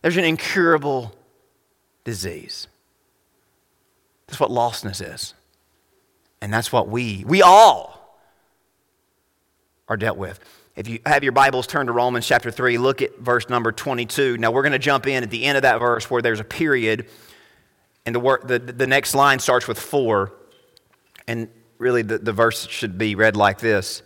[0.00, 1.15] there's an incurable
[2.06, 2.68] disease.
[4.28, 5.34] That's what lostness is.
[6.40, 8.20] And that's what we, we all
[9.88, 10.38] are dealt with.
[10.76, 14.38] If you have your Bibles turned to Romans chapter 3, look at verse number 22.
[14.38, 16.44] Now we're going to jump in at the end of that verse where there's a
[16.44, 17.08] period,
[18.04, 20.32] and the, word, the, the next line starts with 4.
[21.26, 24.02] And really, the, the verse should be read like this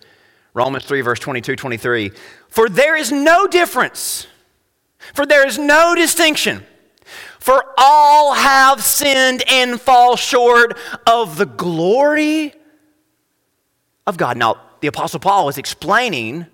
[0.55, 2.13] Romans 3, verse 22, 23.
[2.49, 4.27] For there is no difference,
[5.13, 6.65] for there is no distinction.
[7.41, 12.53] For all have sinned and fall short of the glory
[14.07, 14.37] of God.
[14.37, 16.47] Now, the Apostle Paul is explaining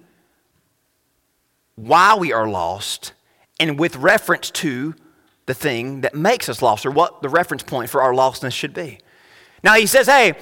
[1.74, 3.12] why we are lost
[3.58, 4.94] and with reference to
[5.46, 8.72] the thing that makes us lost or what the reference point for our lostness should
[8.72, 9.00] be.
[9.64, 10.34] Now, he says, hey,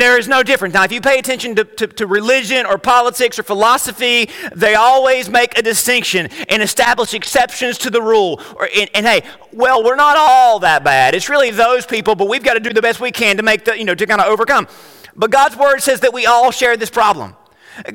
[0.00, 0.74] there is no difference.
[0.74, 5.28] Now, if you pay attention to, to, to, religion or politics or philosophy, they always
[5.28, 8.40] make a distinction and establish exceptions to the rule.
[8.56, 11.14] Or, and, and, hey, well, we're not all that bad.
[11.14, 13.64] It's really those people, but we've got to do the best we can to make
[13.64, 14.68] the, you know, to kind of overcome.
[15.16, 17.36] But God's word says that we all share this problem.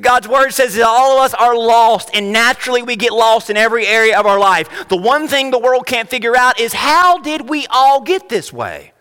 [0.02, 3.58] God's word says that all of us are lost, and naturally we get lost in
[3.58, 4.88] every area of our life.
[4.88, 8.52] The one thing the world can't figure out is how did we all get this
[8.52, 8.94] way?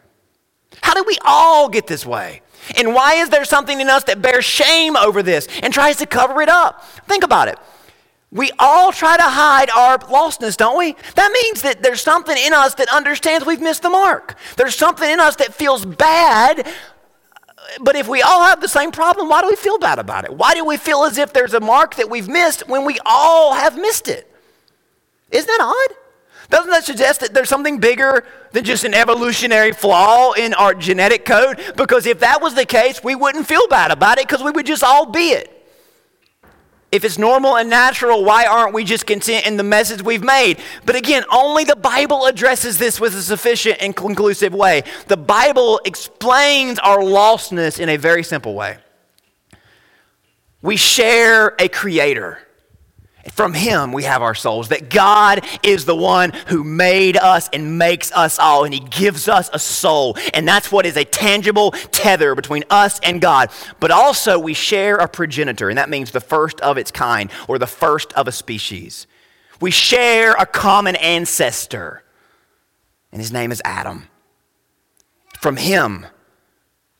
[0.82, 2.42] How did we all get this way?
[2.76, 6.06] And why is there something in us that bears shame over this and tries to
[6.06, 6.84] cover it up?
[7.06, 7.58] Think about it.
[8.32, 10.96] We all try to hide our lostness, don't we?
[11.14, 14.36] That means that there's something in us that understands we've missed the mark.
[14.56, 16.66] There's something in us that feels bad.
[17.80, 20.34] But if we all have the same problem, why do we feel bad about it?
[20.34, 23.54] Why do we feel as if there's a mark that we've missed when we all
[23.54, 24.30] have missed it?
[25.30, 25.96] Isn't that odd?
[26.48, 31.24] Doesn't that suggest that there's something bigger than just an evolutionary flaw in our genetic
[31.24, 31.60] code?
[31.76, 34.66] Because if that was the case, we wouldn't feel bad about it because we would
[34.66, 35.52] just all be it.
[36.92, 40.60] If it's normal and natural, why aren't we just content in the message we've made?
[40.84, 44.84] But again, only the Bible addresses this with a sufficient and conclusive way.
[45.08, 48.78] The Bible explains our lostness in a very simple way.
[50.62, 52.45] We share a creator.
[53.32, 54.68] From Him we have our souls.
[54.68, 59.28] That God is the one who made us and makes us all, and He gives
[59.28, 60.16] us a soul.
[60.34, 63.50] And that's what is a tangible tether between us and God.
[63.80, 67.58] But also, we share a progenitor, and that means the first of its kind or
[67.58, 69.06] the first of a species.
[69.60, 72.04] We share a common ancestor,
[73.12, 74.08] and His name is Adam.
[75.40, 76.06] From Him,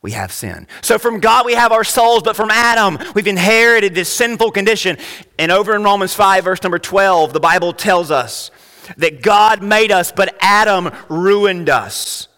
[0.07, 0.67] we have sin.
[0.81, 4.97] So from God we have our souls, but from Adam we've inherited this sinful condition.
[5.37, 8.49] And over in Romans 5, verse number 12, the Bible tells us
[8.95, 12.29] that God made us, but Adam ruined us.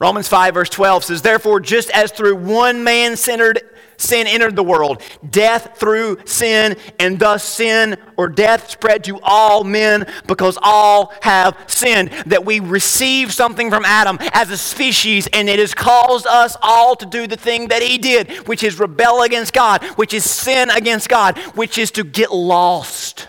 [0.00, 3.60] Romans 5, verse 12 says, Therefore, just as through one man sinned,
[3.96, 9.64] sin entered the world, death through sin, and thus sin or death spread to all
[9.64, 12.10] men because all have sinned.
[12.26, 16.96] That we receive something from Adam as a species, and it has caused us all
[16.96, 20.70] to do the thing that he did, which is rebel against God, which is sin
[20.70, 23.28] against God, which is to get lost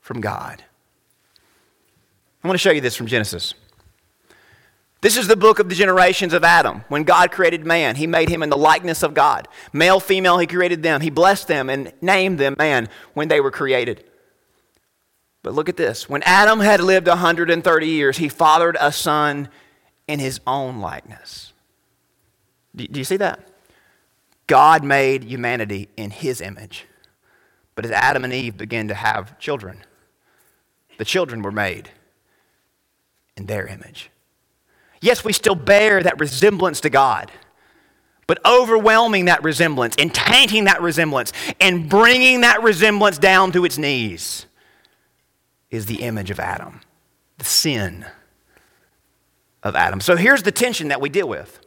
[0.00, 0.64] from God.
[2.42, 3.54] I want to show you this from Genesis.
[5.00, 6.82] This is the book of the generations of Adam.
[6.88, 9.46] When God created man, he made him in the likeness of God.
[9.72, 11.00] Male, female, he created them.
[11.00, 14.04] He blessed them and named them man when they were created.
[15.44, 16.08] But look at this.
[16.08, 19.48] When Adam had lived 130 years, he fathered a son
[20.08, 21.52] in his own likeness.
[22.74, 23.46] Do, you see that?
[24.48, 26.86] God made humanity in his image.
[27.76, 29.84] But as Adam and Eve began to have children,
[30.96, 31.90] the children were made
[33.36, 34.10] in their image.
[35.00, 37.30] Yes, we still bear that resemblance to God,
[38.26, 43.78] but overwhelming that resemblance and tainting that resemblance and bringing that resemblance down to its
[43.78, 44.46] knees
[45.70, 46.80] is the image of Adam,
[47.38, 48.04] the sin
[49.62, 50.00] of Adam.
[50.00, 51.60] So here's the tension that we deal with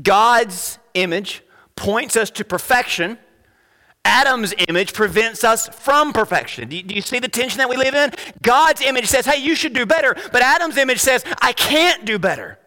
[0.00, 1.42] God's image
[1.74, 3.18] points us to perfection.
[4.04, 6.68] Adam's image prevents us from perfection.
[6.68, 8.12] Do you, do you, see the tension that we live in?
[8.40, 10.14] God's image says, hey, you should do better.
[10.30, 12.58] But Adam's image says, I can't do better.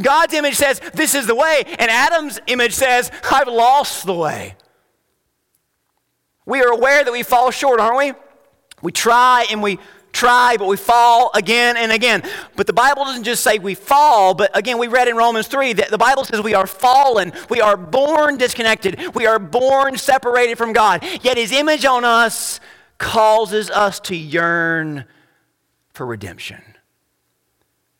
[0.00, 4.56] God's image says, This is the way, and Adam's image says, I've lost the way.
[6.46, 8.12] We are aware that we fall short, aren't we?
[8.82, 9.78] We try and we
[10.12, 12.22] try, but we fall again and again.
[12.56, 15.74] But the Bible doesn't just say we fall, but again, we read in Romans 3
[15.74, 17.32] that the Bible says we are fallen.
[17.50, 19.14] We are born disconnected.
[19.14, 21.04] We are born separated from God.
[21.22, 22.60] Yet his image on us
[22.98, 25.04] causes us to yearn
[25.92, 26.62] for redemption.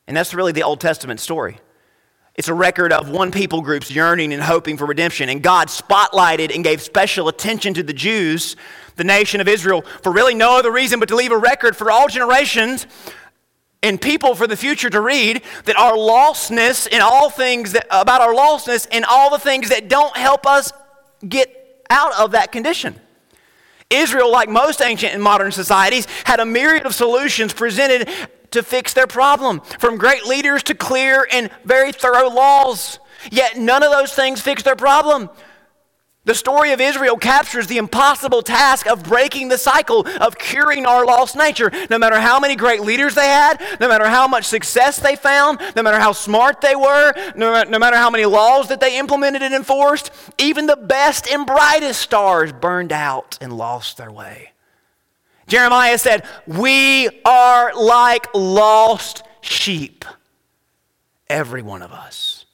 [0.07, 1.59] And that's really the Old Testament story.
[2.35, 5.29] It's a record of one people group's yearning and hoping for redemption.
[5.29, 8.57] And God spotlighted and gave special attention to the Jews,
[8.97, 11.89] the nation of Israel, for really no other reason but to leave a record for
[11.89, 12.87] all generations
[13.81, 18.19] and people for the future to read that our lostness in all things that, about
[18.19, 20.73] our lostness and all the things that don't help us
[21.27, 22.99] get out of that condition.
[23.89, 28.09] Israel, like most ancient and modern societies, had a myriad of solutions presented
[28.55, 32.99] to fix their problem, from great leaders to clear and very thorough laws.
[33.31, 35.29] Yet none of those things fix their problem.
[36.25, 41.05] The story of Israel captures the impossible task of breaking the cycle of curing our
[41.05, 41.71] lost nature.
[41.91, 45.61] No matter how many great leaders they had, no matter how much success they found,
[45.75, 49.43] no matter how smart they were, no, no matter how many laws that they implemented
[49.43, 54.54] and enforced, even the best and brightest stars burned out and lost their way.
[55.47, 60.05] Jeremiah said, We are like lost sheep,
[61.29, 62.45] every one of us.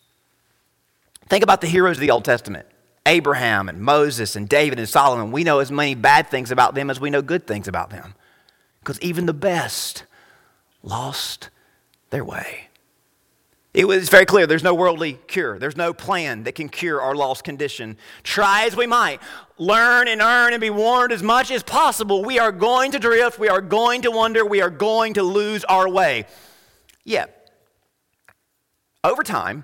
[1.28, 2.68] Think about the heroes of the Old Testament
[3.06, 5.32] Abraham and Moses and David and Solomon.
[5.32, 8.16] We know as many bad things about them as we know good things about them.
[8.80, 10.06] Because even the best
[10.84, 11.50] lost
[12.10, 12.68] their way.
[13.74, 15.58] It was very clear there's no worldly cure.
[15.58, 17.98] There's no plan that can cure our lost condition.
[18.24, 19.22] Try as we might,
[19.62, 22.24] learn and earn and be warned as much as possible.
[22.24, 23.38] We are going to drift.
[23.38, 24.44] We are going to wander.
[24.44, 26.26] We are going to lose our way.
[27.04, 27.52] Yet,
[29.04, 29.64] over time,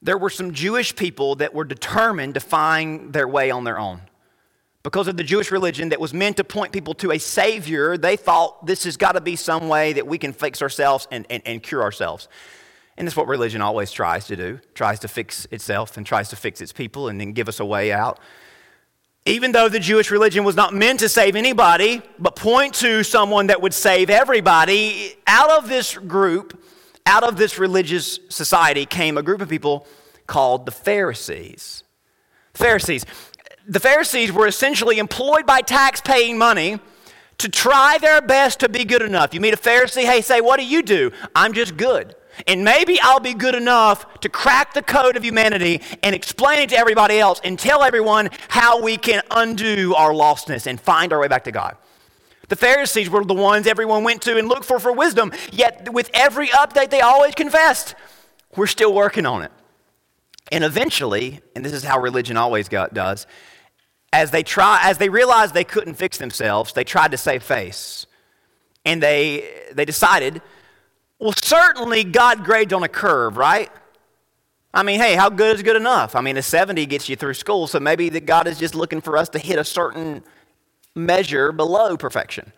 [0.00, 4.00] there were some Jewish people that were determined to find their way on their own.
[4.82, 8.16] Because of the Jewish religion that was meant to point people to a Savior, they
[8.16, 11.42] thought this has got to be some way that we can fix ourselves and, and,
[11.44, 12.28] and cure ourselves.
[12.96, 16.36] And that's what religion always tries to do tries to fix itself and tries to
[16.36, 18.18] fix its people and then give us a way out.
[19.26, 23.48] Even though the Jewish religion was not meant to save anybody, but point to someone
[23.48, 26.62] that would save everybody, out of this group,
[27.04, 29.86] out of this religious society came a group of people
[30.28, 31.82] called the Pharisees.
[32.54, 33.04] Pharisees.
[33.68, 36.78] The Pharisees were essentially employed by tax paying money
[37.38, 39.34] to try their best to be good enough.
[39.34, 41.10] You meet a Pharisee, hey, say, what do you do?
[41.34, 42.14] I'm just good.
[42.46, 46.70] And maybe I'll be good enough to crack the code of humanity and explain it
[46.70, 51.20] to everybody else and tell everyone how we can undo our lostness and find our
[51.20, 51.76] way back to God.
[52.48, 56.10] The Pharisees were the ones everyone went to and looked for for wisdom, yet with
[56.14, 57.94] every update, they always confessed,
[58.54, 59.50] We're still working on it.
[60.52, 63.26] And eventually, and this is how religion always got, does,
[64.12, 68.06] as they try, as they realized they couldn't fix themselves, they tried to save face.
[68.84, 70.40] And they, they decided
[71.18, 73.70] well, certainly God grades on a curve, right?
[74.74, 76.14] I mean, hey, how good is good enough?
[76.14, 79.00] I mean, a 70 gets you through school, so maybe that God is just looking
[79.00, 80.22] for us to hit a certain
[80.94, 82.52] measure below perfection.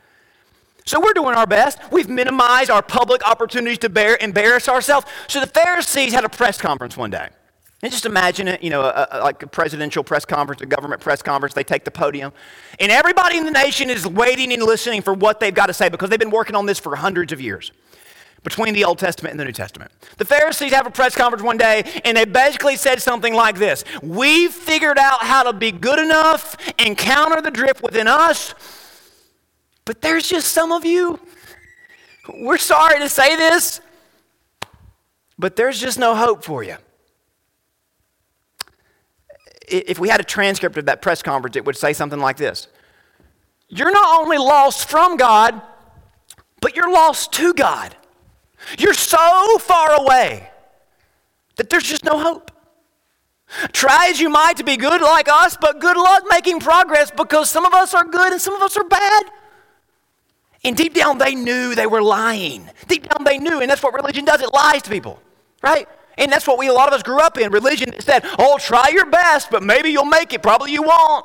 [0.84, 1.78] So we're doing our best.
[1.92, 5.06] We've minimized our public opportunities to bear, embarrass ourselves.
[5.28, 7.28] So the Pharisees had a press conference one day.
[7.82, 11.00] And just imagine it, you know, a, a, like a presidential press conference, a government
[11.00, 11.54] press conference.
[11.54, 12.32] They take the podium,
[12.80, 15.88] and everybody in the nation is waiting and listening for what they've got to say
[15.88, 17.70] because they've been working on this for hundreds of years
[18.48, 19.90] between the Old Testament and the New Testament.
[20.16, 23.84] The Pharisees have a press conference one day, and they basically said something like this
[24.02, 28.54] We've figured out how to be good enough and counter the drift within us,
[29.84, 31.20] but there's just some of you.
[32.40, 33.82] We're sorry to say this,
[35.38, 36.76] but there's just no hope for you.
[39.68, 42.66] If we had a transcript of that press conference, it would say something like this
[43.68, 45.60] You're not only lost from God,
[46.62, 47.94] but you're lost to God.
[48.78, 50.50] You're so far away
[51.56, 52.50] that there's just no hope.
[53.72, 57.48] Try as you might to be good like us, but good luck making progress because
[57.48, 59.24] some of us are good and some of us are bad.
[60.64, 62.68] And deep down, they knew they were lying.
[62.88, 65.22] Deep down, they knew, and that's what religion does it lies to people,
[65.62, 65.88] right?
[66.18, 67.50] And that's what we, a lot of us grew up in.
[67.52, 70.42] Religion said, oh, try your best, but maybe you'll make it.
[70.42, 71.24] Probably you won't.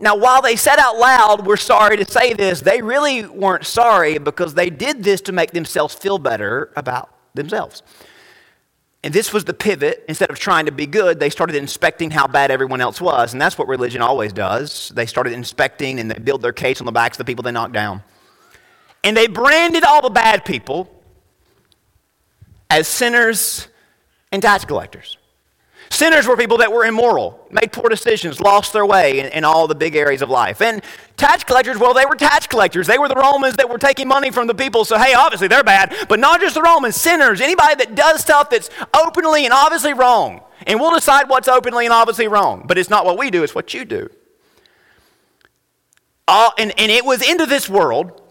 [0.00, 4.16] Now, while they said out loud, we're sorry to say this, they really weren't sorry
[4.18, 7.82] because they did this to make themselves feel better about themselves.
[9.02, 10.04] And this was the pivot.
[10.08, 13.32] Instead of trying to be good, they started inspecting how bad everyone else was.
[13.32, 14.90] And that's what religion always does.
[14.94, 17.52] They started inspecting and they build their case on the backs of the people they
[17.52, 18.02] knocked down.
[19.04, 20.90] And they branded all the bad people
[22.68, 23.68] as sinners
[24.32, 25.16] and tax collectors.
[25.90, 29.66] Sinners were people that were immoral, made poor decisions, lost their way in, in, all
[29.66, 30.62] the big areas of life.
[30.62, 30.82] And
[31.16, 32.86] tax collectors, well, they were tax collectors.
[32.86, 34.84] They were the Romans that were taking money from the people.
[34.84, 38.50] So, hey, obviously they're bad, but not just the Romans, sinners, anybody that does stuff
[38.50, 40.42] that's openly and obviously wrong.
[40.64, 42.64] And we'll decide what's openly and obviously wrong.
[42.68, 44.08] But it's not what we do, it's what you do.
[46.28, 48.22] Uh, and, and it was into this world,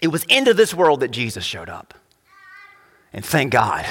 [0.00, 1.92] it was into this world that Jesus showed up.
[3.12, 3.84] And thank God.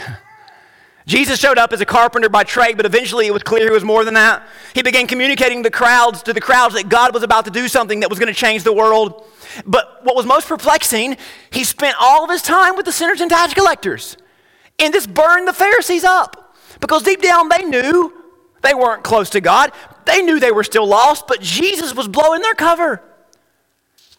[1.06, 3.84] Jesus showed up as a carpenter by trade, but eventually it was clear he was
[3.84, 4.48] more than that.
[4.74, 8.00] He began communicating the crowds to the crowds that God was about to do something
[8.02, 9.26] that was going to change the world.
[9.66, 11.18] But what was most perplexing,
[11.52, 14.18] he spent all of his time with the sinners and tax collectors.
[14.80, 18.14] And this burned the Pharisees up because deep down they knew
[18.62, 19.72] they weren't close to God.
[20.06, 23.04] They knew they were still lost, but Jesus was blowing their cover.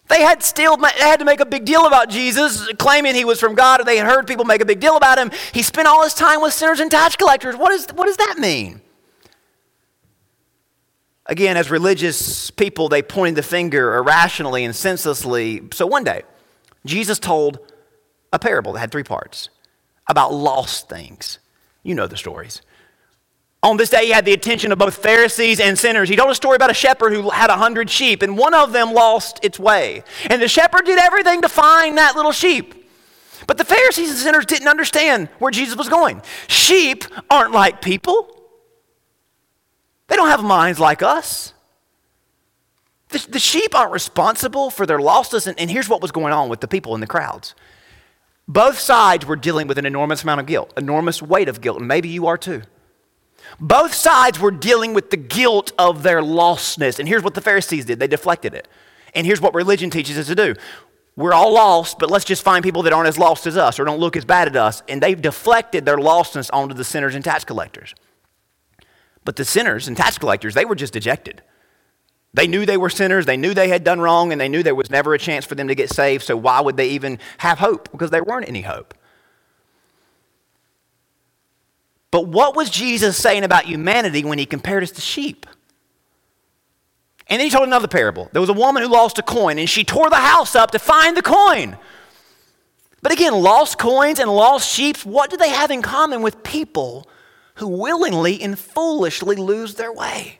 [0.09, 3.40] They had still they had to make a big deal about Jesus, claiming he was
[3.40, 5.31] from God, or they had heard people make a big deal about him.
[5.53, 7.57] He spent all his time with sinners and tax collectors.
[7.57, 8.83] What, is, what does that mean?
[11.27, 15.62] Again, as religious people, they pointed the finger irrationally and senselessly.
[15.73, 16.23] So one day,
[16.85, 17.59] Jesus told
[18.31, 19.49] a parable that had three parts
[20.07, 21.38] about lost things.
[21.83, 22.61] You know the stories.
[23.64, 26.11] On this day, he had the attention of both Pharisees and sinners.
[26.11, 28.73] He told a story about a shepherd who had a hundred sheep, and one of
[28.73, 30.04] them lost its way.
[30.29, 32.87] And the shepherd did everything to find that little sheep.
[33.46, 36.21] But the Pharisees and sinners didn't understand where Jesus was going.
[36.46, 38.29] Sheep aren't like people,
[40.08, 41.54] they don't have minds like us.
[43.08, 45.46] The, the sheep aren't responsible for their lostness.
[45.46, 47.54] And, and here's what was going on with the people in the crowds.
[48.46, 51.88] Both sides were dealing with an enormous amount of guilt, enormous weight of guilt, and
[51.88, 52.62] maybe you are too.
[53.61, 56.98] Both sides were dealing with the guilt of their lostness.
[56.98, 58.69] And here's what the Pharisees did they deflected it.
[59.15, 60.55] And here's what religion teaches us to do
[61.17, 63.85] we're all lost, but let's just find people that aren't as lost as us or
[63.85, 64.83] don't look as bad at us.
[64.88, 67.94] And they've deflected their lostness onto the sinners and tax collectors.
[69.25, 71.42] But the sinners and tax collectors, they were just dejected.
[72.35, 74.75] They knew they were sinners, they knew they had done wrong, and they knew there
[74.75, 77.61] was never a chance for them to get saved, so why would they even have
[77.61, 77.92] hope?
[77.92, 78.92] Because there weren't any hope.
[82.15, 85.46] But what was Jesus saying about humanity when he compared us to sheep?
[87.27, 88.29] And then he told another parable.
[88.31, 90.79] There was a woman who lost a coin, and she tore the house up to
[90.79, 91.77] find the coin.
[93.02, 97.08] But again, lost coins and lost sheep, what do they have in common with people
[97.56, 100.38] who willingly and foolishly lose their way?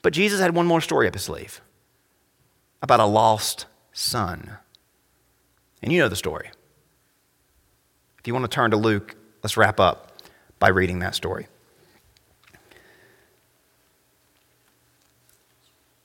[0.00, 1.60] But Jesus had one more story up his sleeve
[2.80, 4.58] about a lost son.
[5.82, 6.50] And you know the story.
[8.20, 10.10] If you want to turn to Luke, let's wrap up
[10.58, 11.46] by reading that story.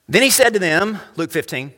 [0.07, 1.73] Then he said to them, Luke 15,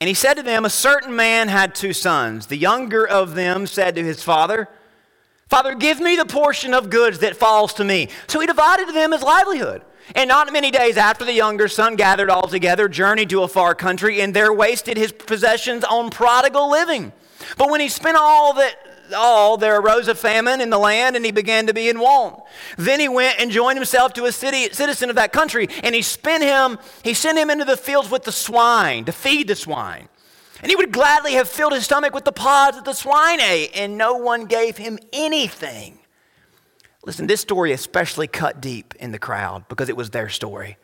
[0.00, 2.46] and he said to them, A certain man had two sons.
[2.46, 4.68] The younger of them said to his father,
[5.48, 8.08] Father, give me the portion of goods that falls to me.
[8.26, 9.82] So he divided to them his livelihood.
[10.14, 13.74] And not many days after, the younger son gathered all together, journeyed to a far
[13.74, 17.12] country, and there wasted his possessions on prodigal living.
[17.56, 18.76] But when he spent all that
[19.14, 22.42] all, there arose a famine in the land, and he began to be in want.
[22.76, 26.02] Then he went and joined himself to a city, citizen of that country, and he
[26.02, 30.08] spent him, he sent him into the fields with the swine to feed the swine.
[30.62, 33.70] And he would gladly have filled his stomach with the pods that the swine ate,
[33.74, 35.98] and no one gave him anything.
[37.04, 40.76] Listen, this story especially cut deep in the crowd because it was their story.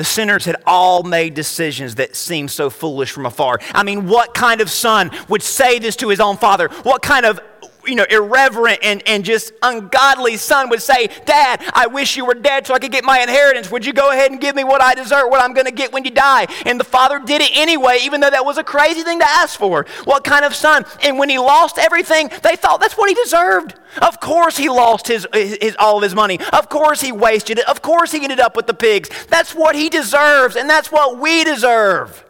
[0.00, 3.60] The sinners had all made decisions that seemed so foolish from afar.
[3.74, 6.68] I mean, what kind of son would say this to his own father?
[6.84, 7.38] What kind of
[7.86, 12.34] you know, irreverent and, and just ungodly son would say, Dad, I wish you were
[12.34, 13.70] dead so I could get my inheritance.
[13.70, 15.92] Would you go ahead and give me what I deserve, what I'm going to get
[15.92, 16.46] when you die?
[16.66, 19.58] And the father did it anyway, even though that was a crazy thing to ask
[19.58, 19.86] for.
[20.04, 20.84] What kind of son?
[21.02, 23.74] And when he lost everything, they thought that's what he deserved.
[24.00, 26.38] Of course he lost his, his, all of his money.
[26.52, 27.68] Of course he wasted it.
[27.68, 29.10] Of course he ended up with the pigs.
[29.26, 32.24] That's what he deserves, and that's what we deserve.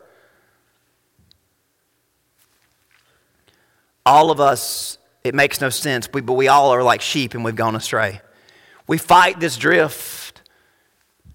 [4.07, 7.56] All of us it makes no sense, but we all are like sheep and we've
[7.56, 8.20] gone astray.
[8.86, 10.42] We fight this drift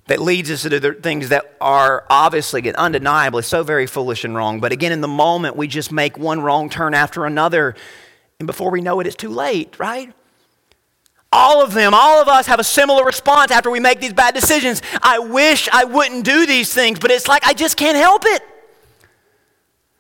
[0.08, 4.60] that leads us to things that are obviously and undeniably so very foolish and wrong.
[4.60, 7.76] But again, in the moment, we just make one wrong turn after another.
[8.40, 10.14] And before we know it, it's too late, right?
[11.32, 14.34] All of them, all of us have a similar response after we make these bad
[14.34, 14.82] decisions.
[15.02, 18.44] I wish I wouldn't do these things, but it's like I just can't help it.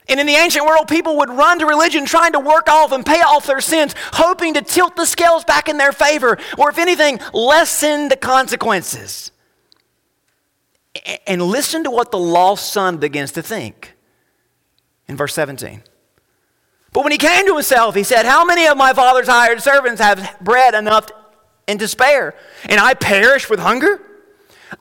[0.07, 3.05] And in the ancient world, people would run to religion trying to work off and
[3.05, 6.77] pay off their sins, hoping to tilt the scales back in their favor, or if
[6.77, 9.31] anything, lessen the consequences.
[11.25, 13.95] And listen to what the lost son begins to think
[15.07, 15.81] in verse 17.
[16.93, 19.99] But when he came to himself, he said, How many of my father's hired servants
[19.99, 21.09] have bread enough
[21.67, 22.35] and to spare,
[22.69, 24.01] and I perish with hunger?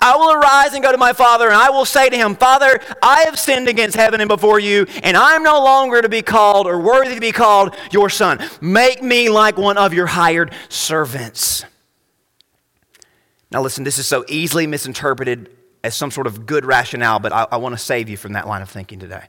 [0.00, 2.80] I will arise and go to my father, and I will say to him, Father,
[3.02, 6.22] I have sinned against heaven and before you, and I am no longer to be
[6.22, 8.40] called or worthy to be called your son.
[8.60, 11.64] Make me like one of your hired servants.
[13.50, 15.50] Now, listen, this is so easily misinterpreted
[15.84, 18.48] as some sort of good rationale, but I, I want to save you from that
[18.48, 19.24] line of thinking today.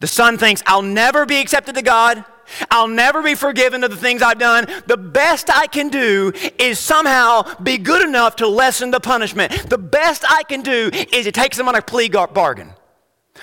[0.00, 2.24] The son thinks, I'll never be accepted to God.
[2.70, 4.66] I'll never be forgiven of the things I've done.
[4.86, 9.68] The best I can do is somehow be good enough to lessen the punishment.
[9.68, 12.72] The best I can do is to take on a plea bargain.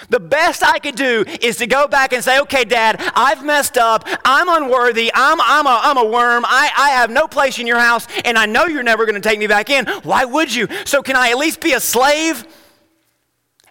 [0.09, 3.77] The best I could do is to go back and say, okay, Dad, I've messed
[3.77, 4.07] up.
[4.25, 5.11] I'm unworthy.
[5.13, 6.43] I'm, I'm, a, I'm a worm.
[6.45, 9.27] I, I have no place in your house, and I know you're never going to
[9.27, 9.85] take me back in.
[10.03, 10.67] Why would you?
[10.85, 12.45] So, can I at least be a slave?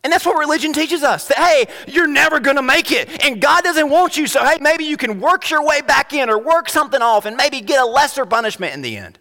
[0.04, 3.24] And that's what religion teaches us that, hey, you're never going to make it.
[3.24, 4.26] And God doesn't want you.
[4.26, 7.38] So, hey, maybe you can work your way back in or work something off and
[7.38, 9.18] maybe get a lesser punishment in the end.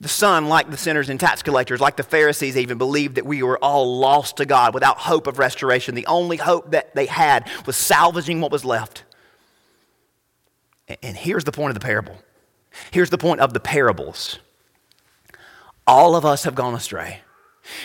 [0.00, 3.44] The son, like the sinners and tax collectors, like the Pharisees, even believed that we
[3.44, 5.94] were all lost to God without hope of restoration.
[5.94, 9.04] The only hope that they had was salvaging what was left.
[11.00, 12.16] And here's the point of the parable.
[12.90, 14.40] Here's the point of the parables.
[15.86, 17.20] All of us have gone astray.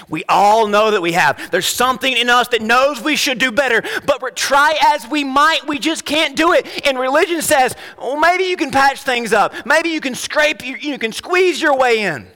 [0.10, 1.52] We all know that we have.
[1.52, 5.68] There's something in us that knows we should do better, but try as we might,
[5.68, 6.86] we just can't do it.
[6.86, 9.54] And religion says, well, maybe you can patch things up.
[9.66, 12.28] Maybe you can scrape, you, you can squeeze your way in.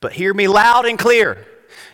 [0.00, 1.46] But hear me loud and clear.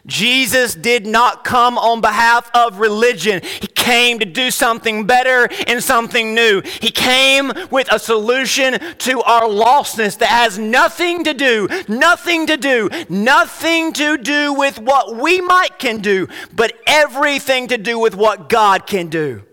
[0.06, 3.42] Jesus did not come on behalf of religion.
[3.42, 6.62] He came to do something better and something new.
[6.80, 12.56] He came with a solution to our lostness that has nothing to do, nothing to
[12.56, 18.14] do, nothing to do with what we might can do, but everything to do with
[18.14, 19.44] what God can do.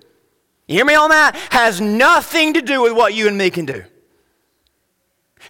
[0.68, 1.36] You hear me on that?
[1.52, 3.84] Has nothing to do with what you and me can do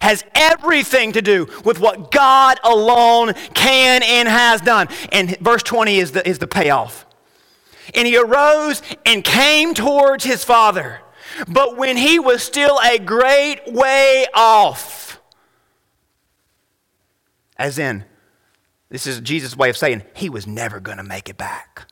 [0.08, 4.88] has everything to do with what God alone can and has done.
[5.12, 7.04] And verse 20 is the, is the payoff.
[7.94, 11.00] And he arose and came towards his father.
[11.46, 15.20] But when he was still a great way off,
[17.58, 18.06] as in,
[18.88, 21.86] this is Jesus' way of saying he was never going to make it back.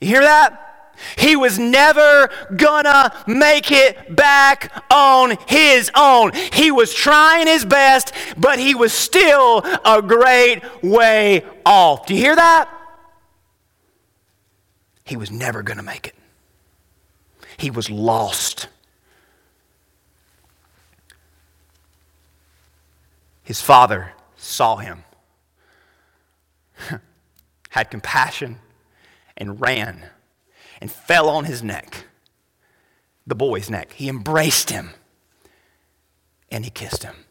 [0.00, 0.71] You hear that?
[1.16, 6.32] He was never gonna make it back on his own.
[6.52, 12.06] He was trying his best, but he was still a great way off.
[12.06, 12.68] Do you hear that?
[15.04, 16.14] He was never gonna make it.
[17.56, 18.68] He was lost.
[23.42, 25.04] His father saw him,
[27.70, 28.60] had compassion,
[29.36, 30.08] and ran
[30.82, 32.06] and fell on his neck,
[33.24, 33.92] the boy's neck.
[33.92, 34.90] He embraced him
[36.50, 37.21] and he kissed him.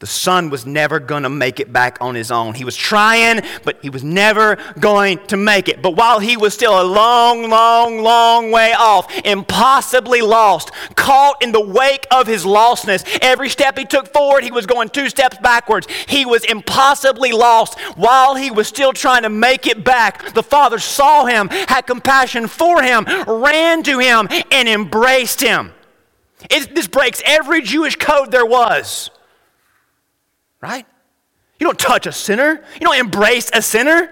[0.00, 2.54] The son was never going to make it back on his own.
[2.54, 5.82] He was trying, but he was never going to make it.
[5.82, 11.52] But while he was still a long, long, long way off, impossibly lost, caught in
[11.52, 15.36] the wake of his lostness, every step he took forward, he was going two steps
[15.42, 15.86] backwards.
[16.08, 17.78] He was impossibly lost.
[17.96, 22.48] While he was still trying to make it back, the father saw him, had compassion
[22.48, 25.74] for him, ran to him, and embraced him.
[26.48, 29.10] It, this breaks every Jewish code there was
[30.60, 30.86] right?
[31.58, 32.62] You don't touch a sinner.
[32.74, 34.10] You don't embrace a sinner.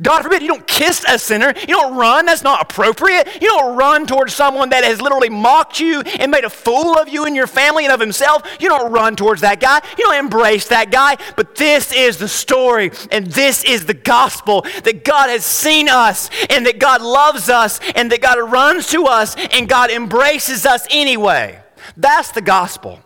[0.00, 1.52] God forbid, you don't kiss a sinner.
[1.60, 2.24] You don't run.
[2.24, 3.26] That's not appropriate.
[3.40, 7.08] You don't run towards someone that has literally mocked you and made a fool of
[7.08, 8.42] you and your family and of himself.
[8.60, 9.80] You don't run towards that guy.
[9.98, 11.16] You don't embrace that guy.
[11.34, 16.30] But this is the story and this is the gospel that God has seen us
[16.48, 20.86] and that God loves us and that God runs to us and God embraces us
[20.90, 21.60] anyway.
[21.96, 23.00] That's the gospel.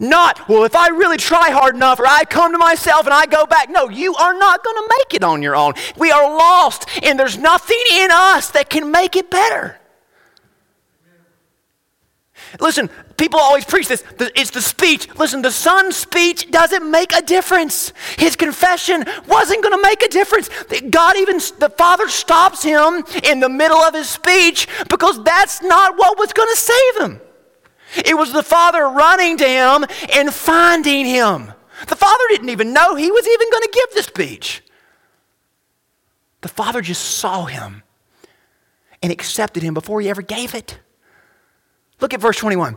[0.00, 3.26] Not, well, if I really try hard enough or I come to myself and I
[3.26, 3.70] go back.
[3.70, 5.74] No, you are not going to make it on your own.
[5.96, 9.78] We are lost, and there's nothing in us that can make it better.
[12.60, 14.04] Listen, people always preach this.
[14.18, 15.08] It's the speech.
[15.16, 17.92] Listen, the son's speech doesn't make a difference.
[18.18, 20.50] His confession wasn't going to make a difference.
[20.90, 25.96] God, even the father, stops him in the middle of his speech because that's not
[25.96, 27.20] what was going to save him.
[27.96, 29.84] It was the father running to him
[30.14, 31.52] and finding him.
[31.88, 34.62] The father didn't even know he was even going to give the speech.
[36.40, 37.82] The father just saw him
[39.02, 40.78] and accepted him before he ever gave it.
[42.00, 42.76] Look at verse 21.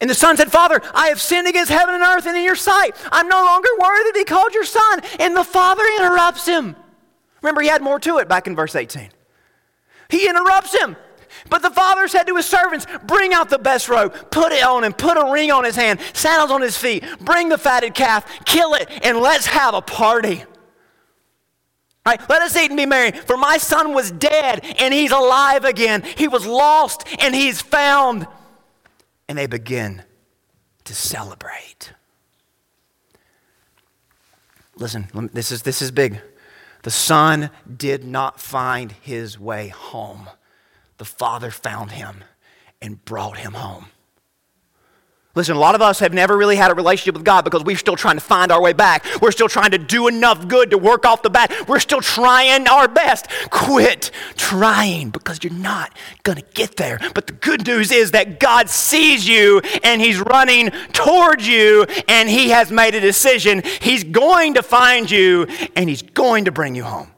[0.00, 2.56] And the son said, Father, I have sinned against heaven and earth and in your
[2.56, 2.94] sight.
[3.10, 5.00] I'm no longer worthy to be called your son.
[5.18, 6.76] And the father interrupts him.
[7.40, 9.08] Remember, he had more to it back in verse 18.
[10.10, 10.96] He interrupts him.
[11.48, 14.84] But the father said to his servants, Bring out the best robe, put it on
[14.84, 18.44] him, put a ring on his hand, sandals on his feet, bring the fatted calf,
[18.44, 20.44] kill it, and let's have a party.
[22.04, 22.20] Right?
[22.28, 23.10] Let us eat and be merry.
[23.10, 26.04] For my son was dead and he's alive again.
[26.16, 28.28] He was lost and he's found.
[29.28, 30.04] And they begin
[30.84, 31.92] to celebrate.
[34.76, 36.20] Listen, this is, this is big.
[36.84, 40.28] The son did not find his way home
[40.98, 42.24] the Father found him
[42.80, 43.86] and brought him home.
[45.36, 47.76] Listen, a lot of us have never really had a relationship with God because we're
[47.76, 49.04] still trying to find our way back.
[49.20, 51.68] We're still trying to do enough good to work off the bat.
[51.68, 53.28] We're still trying our best.
[53.50, 56.98] Quit trying because you're not going to get there.
[57.14, 62.30] But the good news is that God sees you and He's running towards you and
[62.30, 63.62] He has made a decision.
[63.82, 67.10] He's going to find you and He's going to bring you home.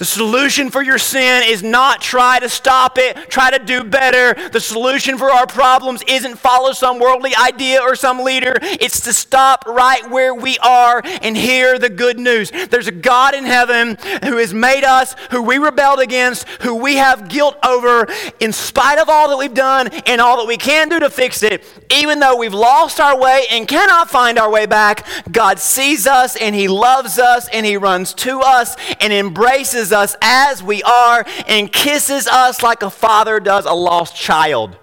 [0.00, 4.48] The solution for your sin is not try to stop it, try to do better.
[4.48, 8.54] The solution for our problems isn't follow some worldly idea or some leader.
[8.62, 12.50] It's to stop right where we are and hear the good news.
[12.70, 16.94] There's a God in heaven who has made us, who we rebelled against, who we
[16.94, 18.06] have guilt over,
[18.40, 21.42] in spite of all that we've done and all that we can do to fix
[21.42, 21.62] it.
[21.92, 26.36] Even though we've lost our way and cannot find our way back, God sees us
[26.36, 31.24] and He loves us and He runs to us and embraces us as we are
[31.46, 34.76] and kisses us like a father does a lost child.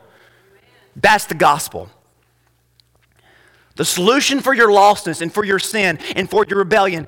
[0.95, 1.89] That's the gospel.
[3.75, 7.07] The solution for your lostness and for your sin and for your rebellion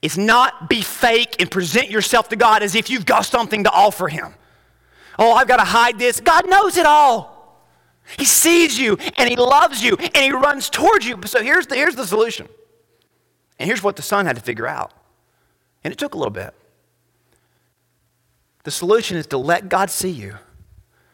[0.00, 3.70] is not be fake and present yourself to God as if you've got something to
[3.70, 4.34] offer Him.
[5.18, 6.20] Oh, I've got to hide this.
[6.20, 7.36] God knows it all.
[8.18, 11.18] He sees you and He loves you and He runs towards you.
[11.26, 12.48] So here's the, here's the solution.
[13.58, 14.92] And here's what the son had to figure out.
[15.84, 16.54] And it took a little bit.
[18.68, 20.34] The solution is to let God see you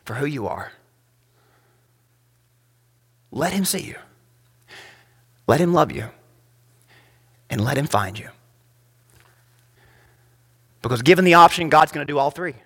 [0.05, 0.73] for who you are.
[3.31, 3.95] Let Him see you.
[5.47, 6.09] Let Him love you.
[7.49, 8.29] And let Him find you.
[10.83, 12.57] Because given the option, God's going to do all three.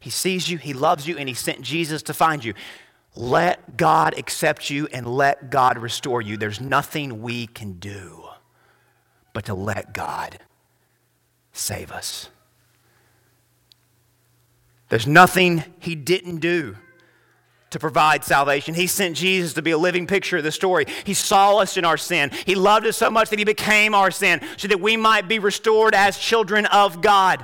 [0.00, 2.52] He sees you, He loves you, and He sent Jesus to find you.
[3.16, 6.36] Let God accept you and let God restore you.
[6.36, 8.22] There's nothing we can do
[9.32, 10.40] but to let God
[11.54, 12.28] save us.
[14.92, 16.76] There's nothing He didn't do
[17.70, 18.74] to provide salvation.
[18.74, 20.84] He sent Jesus to be a living picture of the story.
[21.04, 22.30] He saw us in our sin.
[22.44, 25.38] He loved us so much that He became our sin so that we might be
[25.38, 27.42] restored as children of God.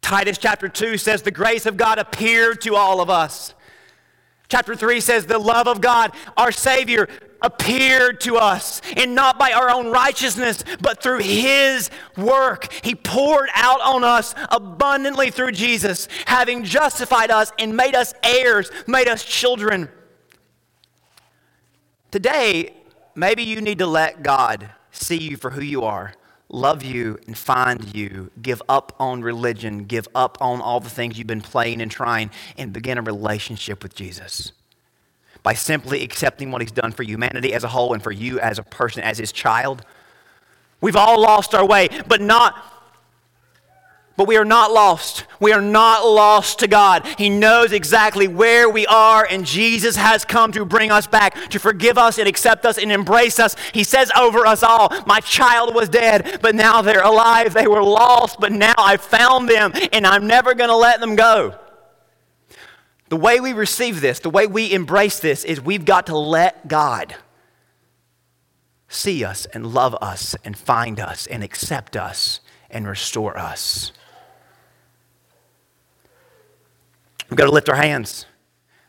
[0.00, 3.52] Titus chapter 2 says, The grace of God appeared to all of us.
[4.48, 7.10] Chapter 3 says, The love of God, our Savior,
[7.42, 12.72] appeared to us, and not by our own righteousness, but through His work.
[12.82, 18.70] He poured out on us abundantly through Jesus, having justified us and made us heirs,
[18.86, 19.88] made us children.
[22.10, 22.74] Today,
[23.14, 26.14] maybe you need to let God see you for who you are
[26.50, 31.16] love you and find you, give up on religion, give up on all the things
[31.16, 34.52] you've been playing and trying, and begin a relationship with Jesus.
[35.42, 38.58] By simply accepting what he's done for humanity as a whole and for you as
[38.58, 39.84] a person, as his child.
[40.80, 42.70] We've all lost our way, but not
[44.20, 45.24] but we are not lost.
[45.40, 47.06] We are not lost to God.
[47.16, 51.58] He knows exactly where we are, and Jesus has come to bring us back, to
[51.58, 53.56] forgive us and accept us and embrace us.
[53.72, 57.54] He says over us all, My child was dead, but now they're alive.
[57.54, 61.16] They were lost, but now I found them, and I'm never going to let them
[61.16, 61.58] go.
[63.10, 66.68] The way we receive this, the way we embrace this, is we've got to let
[66.68, 67.16] God
[68.86, 72.40] see us and love us and find us and accept us
[72.70, 73.90] and restore us.
[77.28, 78.26] We've got to lift our hands.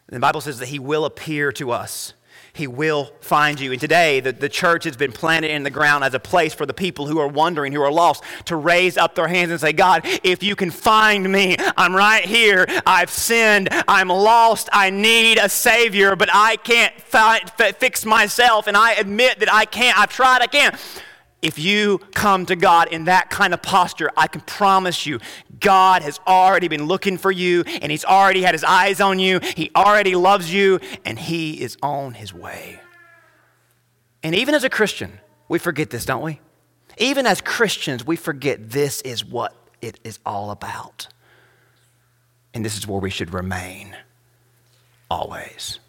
[0.07, 2.13] The Bible says that He will appear to us.
[2.53, 3.71] He will find you.
[3.71, 6.65] And today, the, the church has been planted in the ground as a place for
[6.65, 9.71] the people who are wondering, who are lost, to raise up their hands and say,
[9.71, 12.65] God, if you can find me, I'm right here.
[12.85, 13.69] I've sinned.
[13.87, 14.67] I'm lost.
[14.73, 18.67] I need a Savior, but I can't fi- fix myself.
[18.67, 19.97] And I admit that I can't.
[19.97, 20.41] I've tried.
[20.41, 20.75] I can't.
[21.41, 25.19] If you come to God in that kind of posture, I can promise you,
[25.59, 29.39] God has already been looking for you and He's already had His eyes on you.
[29.39, 32.79] He already loves you and He is on His way.
[34.21, 35.19] And even as a Christian,
[35.49, 36.39] we forget this, don't we?
[36.97, 41.07] Even as Christians, we forget this is what it is all about.
[42.53, 43.95] And this is where we should remain
[45.09, 45.79] always.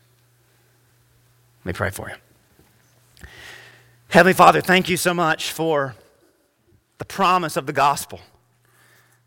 [1.60, 3.26] Let me pray for you.
[4.12, 5.94] Heavenly Father, thank you so much for
[6.98, 8.20] the promise of the gospel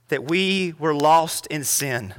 [0.10, 2.14] that we were lost in sin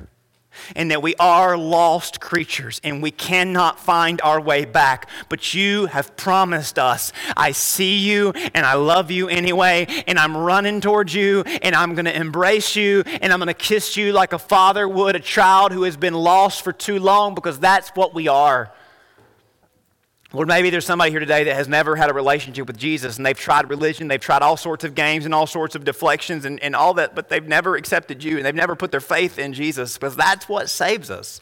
[0.74, 5.08] and that we are lost creatures and we cannot find our way back.
[5.28, 10.36] But you have promised us, I see you and I love you anyway, and I'm
[10.36, 14.12] running towards you and I'm going to embrace you and I'm going to kiss you
[14.12, 17.90] like a father would a child who has been lost for too long because that's
[17.90, 18.72] what we are.
[20.36, 23.24] Lord, maybe there's somebody here today that has never had a relationship with Jesus and
[23.24, 26.62] they've tried religion, they've tried all sorts of games and all sorts of deflections and,
[26.62, 29.54] and all that, but they've never accepted you and they've never put their faith in
[29.54, 31.40] Jesus because that's what saves us.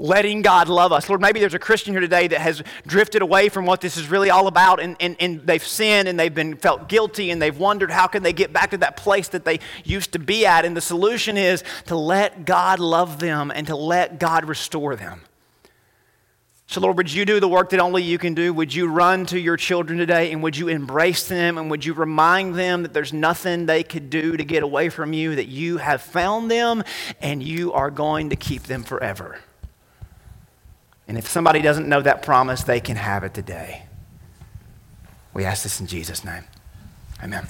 [0.00, 1.08] Letting God love us.
[1.08, 4.10] Lord, maybe there's a Christian here today that has drifted away from what this is
[4.10, 7.56] really all about and, and, and they've sinned and they've been felt guilty and they've
[7.56, 10.64] wondered how can they get back to that place that they used to be at.
[10.64, 15.20] And the solution is to let God love them and to let God restore them.
[16.72, 18.54] So, Lord, would you do the work that only you can do?
[18.54, 21.92] Would you run to your children today and would you embrace them and would you
[21.92, 25.76] remind them that there's nothing they could do to get away from you, that you
[25.76, 26.82] have found them
[27.20, 29.38] and you are going to keep them forever?
[31.06, 33.82] And if somebody doesn't know that promise, they can have it today.
[35.34, 36.44] We ask this in Jesus' name.
[37.22, 37.46] Amen.